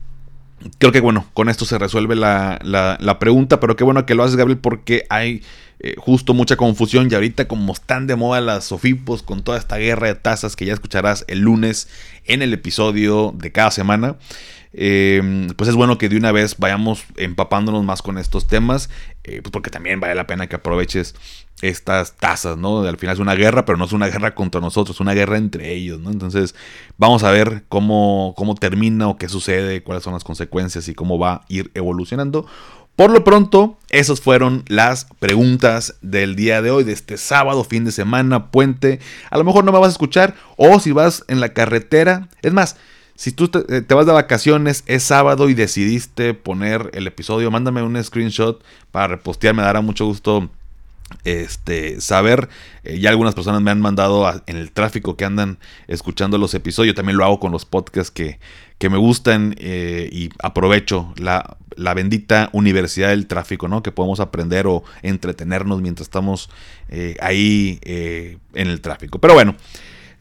creo 0.78 0.92
que 0.92 1.00
bueno, 1.00 1.26
con 1.34 1.48
esto 1.48 1.64
se 1.64 1.78
resuelve 1.78 2.16
la, 2.16 2.58
la, 2.62 3.18
pregunta, 3.18 3.60
pero 3.60 3.76
qué 3.76 3.84
bueno 3.84 4.06
que 4.06 4.14
lo 4.14 4.24
haces, 4.24 4.36
Gabriel, 4.36 4.58
porque 4.58 5.04
hay 5.10 5.42
eh, 5.80 5.94
justo 5.98 6.34
mucha 6.34 6.56
confusión 6.56 7.08
y 7.10 7.14
ahorita 7.14 7.48
como 7.48 7.72
están 7.72 8.06
de 8.06 8.16
moda 8.16 8.40
las 8.40 8.64
Sofipos 8.64 9.22
con 9.22 9.42
toda 9.42 9.58
esta 9.58 9.76
guerra 9.76 10.08
de 10.08 10.14
tasas 10.14 10.56
que 10.56 10.64
ya 10.64 10.72
escucharás 10.72 11.24
el 11.28 11.40
lunes 11.40 11.88
en 12.24 12.42
el 12.42 12.52
episodio 12.52 13.34
de 13.36 13.52
cada 13.52 13.70
semana. 13.70 14.16
Em, 14.74 15.48
pues 15.48 15.68
es 15.68 15.76
bueno 15.76 15.98
que 15.98 16.08
de 16.08 16.16
una 16.16 16.32
vez 16.32 16.56
vayamos 16.58 17.04
empapándonos 17.16 17.84
más 17.84 18.00
con 18.00 18.16
estos 18.16 18.46
temas, 18.46 18.88
eh, 19.24 19.40
pues 19.42 19.52
porque 19.52 19.70
también 19.70 20.00
vale 20.00 20.14
la 20.14 20.26
pena 20.26 20.46
que 20.46 20.56
aproveches 20.56 21.14
estas 21.60 22.16
tasas, 22.16 22.56
¿no? 22.56 22.80
Al 22.80 22.96
final 22.96 23.14
es 23.14 23.20
una 23.20 23.34
guerra, 23.34 23.64
pero 23.64 23.78
no 23.78 23.84
es 23.84 23.92
una 23.92 24.08
guerra 24.08 24.34
contra 24.34 24.60
nosotros, 24.60 24.96
es 24.96 25.00
una 25.00 25.14
guerra 25.14 25.36
entre 25.36 25.72
ellos, 25.72 26.00
¿no? 26.00 26.10
Entonces 26.10 26.54
vamos 26.96 27.22
a 27.22 27.30
ver 27.30 27.64
cómo, 27.68 28.34
cómo 28.36 28.54
termina 28.54 29.08
o 29.08 29.16
qué 29.16 29.28
sucede, 29.28 29.82
cuáles 29.82 30.02
son 30.04 30.14
las 30.14 30.24
consecuencias 30.24 30.88
y 30.88 30.94
cómo 30.94 31.18
va 31.18 31.32
a 31.32 31.44
ir 31.48 31.70
evolucionando. 31.74 32.46
Por 32.96 33.10
lo 33.10 33.24
pronto, 33.24 33.78
esas 33.88 34.20
fueron 34.20 34.64
las 34.68 35.06
preguntas 35.18 35.96
del 36.02 36.36
día 36.36 36.60
de 36.60 36.70
hoy, 36.70 36.84
de 36.84 36.92
este 36.92 37.16
sábado, 37.16 37.64
fin 37.64 37.84
de 37.84 37.92
semana, 37.92 38.50
puente. 38.50 39.00
A 39.30 39.38
lo 39.38 39.44
mejor 39.44 39.64
no 39.64 39.72
me 39.72 39.78
vas 39.78 39.88
a 39.88 39.92
escuchar, 39.92 40.34
o 40.56 40.78
si 40.78 40.92
vas 40.92 41.24
en 41.28 41.40
la 41.40 41.54
carretera, 41.54 42.28
es 42.42 42.52
más, 42.52 42.76
si 43.14 43.32
tú 43.32 43.50
eh, 43.68 43.82
te, 43.82 43.94
vas 43.94 44.06
de 44.06 44.12
vacaciones, 44.12 44.84
es 44.86 45.02
sábado 45.02 45.48
y 45.48 45.54
decidiste 45.54 46.34
poner 46.34 46.90
el 46.94 47.06
episodio, 47.06 47.50
mándame 47.50 47.82
un 47.82 48.02
screenshot 48.02 48.62
para 48.90 49.08
repostear, 49.08 49.54
me 49.54 49.62
dará 49.62 49.80
mucho 49.80 50.06
gusto 50.06 50.50
este, 51.24 52.00
saber. 52.00 52.48
Eh, 52.84 52.98
ya 52.98 53.10
algunas 53.10 53.34
personas 53.34 53.60
me 53.60 53.70
han 53.70 53.80
mandado 53.80 54.28
en 54.46 54.56
el 54.56 54.72
tráfico 54.72 55.16
que 55.16 55.24
andan 55.24 55.58
escuchando 55.88 56.38
los 56.38 56.54
episodios. 56.54 56.94
También 56.94 57.18
lo 57.18 57.24
hago 57.24 57.38
con 57.38 57.52
los 57.52 57.64
podcasts 57.64 58.10
que, 58.10 58.38
que 58.78 58.88
me 58.88 58.96
gustan 58.96 59.54
eh, 59.58 60.08
y 60.10 60.30
aprovecho 60.42 61.12
la, 61.16 61.58
la, 61.76 61.94
bendita 61.94 62.48
universidad 62.52 63.10
del 63.10 63.26
tráfico, 63.26 63.68
¿no? 63.68 63.82
Que 63.82 63.92
podemos 63.92 64.20
aprender 64.20 64.66
o 64.66 64.84
entretenernos 65.02 65.82
mientras 65.82 66.06
estamos 66.06 66.50
ahí 67.20 67.78
en 67.84 68.66
el 68.68 68.80
tráfico. 68.80 69.18
Pero 69.18 69.34
bueno. 69.34 69.54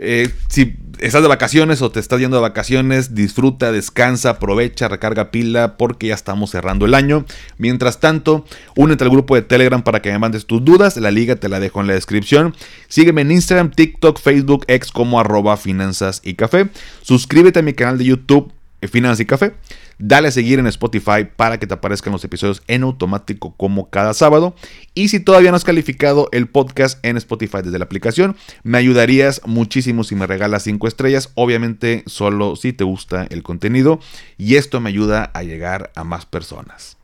Eh, 0.04 0.32
si 0.50 0.78
estás 1.00 1.22
de 1.22 1.28
vacaciones 1.28 1.84
o 1.84 1.92
te 1.92 2.00
estás 2.00 2.20
yendo 2.20 2.38
de 2.38 2.42
vacaciones, 2.42 3.14
disfruta, 3.14 3.72
descansa, 3.72 4.32
aprovecha, 4.32 4.88
recarga 4.88 5.30
pila 5.30 5.78
porque 5.78 6.08
ya 6.08 6.16
estamos 6.16 6.50
cerrando 6.50 6.88
el 6.88 6.96
año. 6.96 7.24
Mientras 7.60 8.00
tanto, 8.00 8.44
únete 8.76 9.04
al 9.04 9.12
grupo 9.12 9.36
de 9.36 9.44
Telegram 9.44 9.84
para 9.84 10.02
que 10.02 10.12
me 10.12 10.18
mandes 10.18 10.48
tus 10.48 10.66
dudas. 10.66 10.98
La 10.98 11.12
liga 11.12 11.36
te 11.36 11.50
la 11.50 11.60
dejo 11.60 11.82
en 11.82 11.88
la 11.88 11.94
descripción. 11.94 12.56
Sígueme 12.88 13.22
en 13.22 13.32
Instagram, 13.32 13.70
TikTok, 13.70 14.20
Facebook, 14.20 14.66
ex 14.68 14.92
como 14.92 15.20
arroba 15.20 15.56
finanzas 15.56 16.20
y 16.24 16.34
café. 16.34 16.70
Suscríbete 17.04 17.60
a 17.60 17.62
mi 17.64 17.74
canal 17.74 18.00
de 18.00 18.06
YouTube, 18.06 18.52
Finanzas 18.88 19.20
y 19.20 19.26
Café. 19.26 19.54
Dale 19.98 20.30
a 20.30 20.32
seguir 20.32 20.60
en 20.60 20.68
Spotify 20.68 21.28
para 21.36 21.60
que 21.60 21.68
te 21.68 21.74
aparezcan 21.74 22.14
los 22.14 22.24
episodios 22.24 22.64
en 22.68 22.84
automático 22.84 23.54
como 23.56 23.90
cada 23.90 24.14
sábado. 24.14 24.56
Y 24.94 25.10
si 25.10 25.20
todavía 25.20 25.52
no 25.52 25.58
has 25.58 25.64
calificado 25.64 26.30
el 26.32 26.48
podcast 26.48 27.04
en 27.06 27.18
Spotify 27.18 27.60
desde 27.64 27.80
la 27.80 27.86
aplicación, 27.86 28.36
me 28.64 28.78
ayudarías 28.78 29.42
muchísimo 29.46 30.04
si 30.04 30.16
me 30.16 30.28
regalas 30.28 30.64
5 30.64 30.88
estrellas. 30.88 31.32
Obviamente 31.36 32.04
solo 32.08 32.56
si 32.56 32.74
te 32.74 32.84
gusta 32.84 33.28
el 33.30 33.44
contenido. 33.44 34.00
Y 34.38 34.56
esto 34.56 34.80
me 34.80 34.90
ayuda 34.90 35.32
a 35.34 35.44
llegar 35.44 35.92
a 35.96 36.04
más 36.04 36.26
personas. 36.26 36.98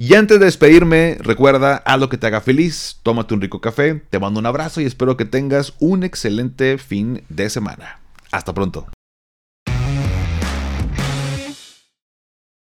Y 0.00 0.14
antes 0.14 0.38
de 0.38 0.44
despedirme, 0.44 1.18
recuerda, 1.18 1.82
haz 1.84 1.98
lo 1.98 2.08
que 2.08 2.18
te 2.18 2.28
haga 2.28 2.40
feliz, 2.40 3.00
tómate 3.02 3.34
un 3.34 3.40
rico 3.40 3.60
café, 3.60 3.94
te 3.94 4.20
mando 4.20 4.38
un 4.38 4.46
abrazo 4.46 4.80
y 4.80 4.84
espero 4.84 5.16
que 5.16 5.24
tengas 5.24 5.74
un 5.80 6.04
excelente 6.04 6.78
fin 6.78 7.24
de 7.28 7.50
semana. 7.50 7.98
Hasta 8.30 8.54
pronto. 8.54 8.86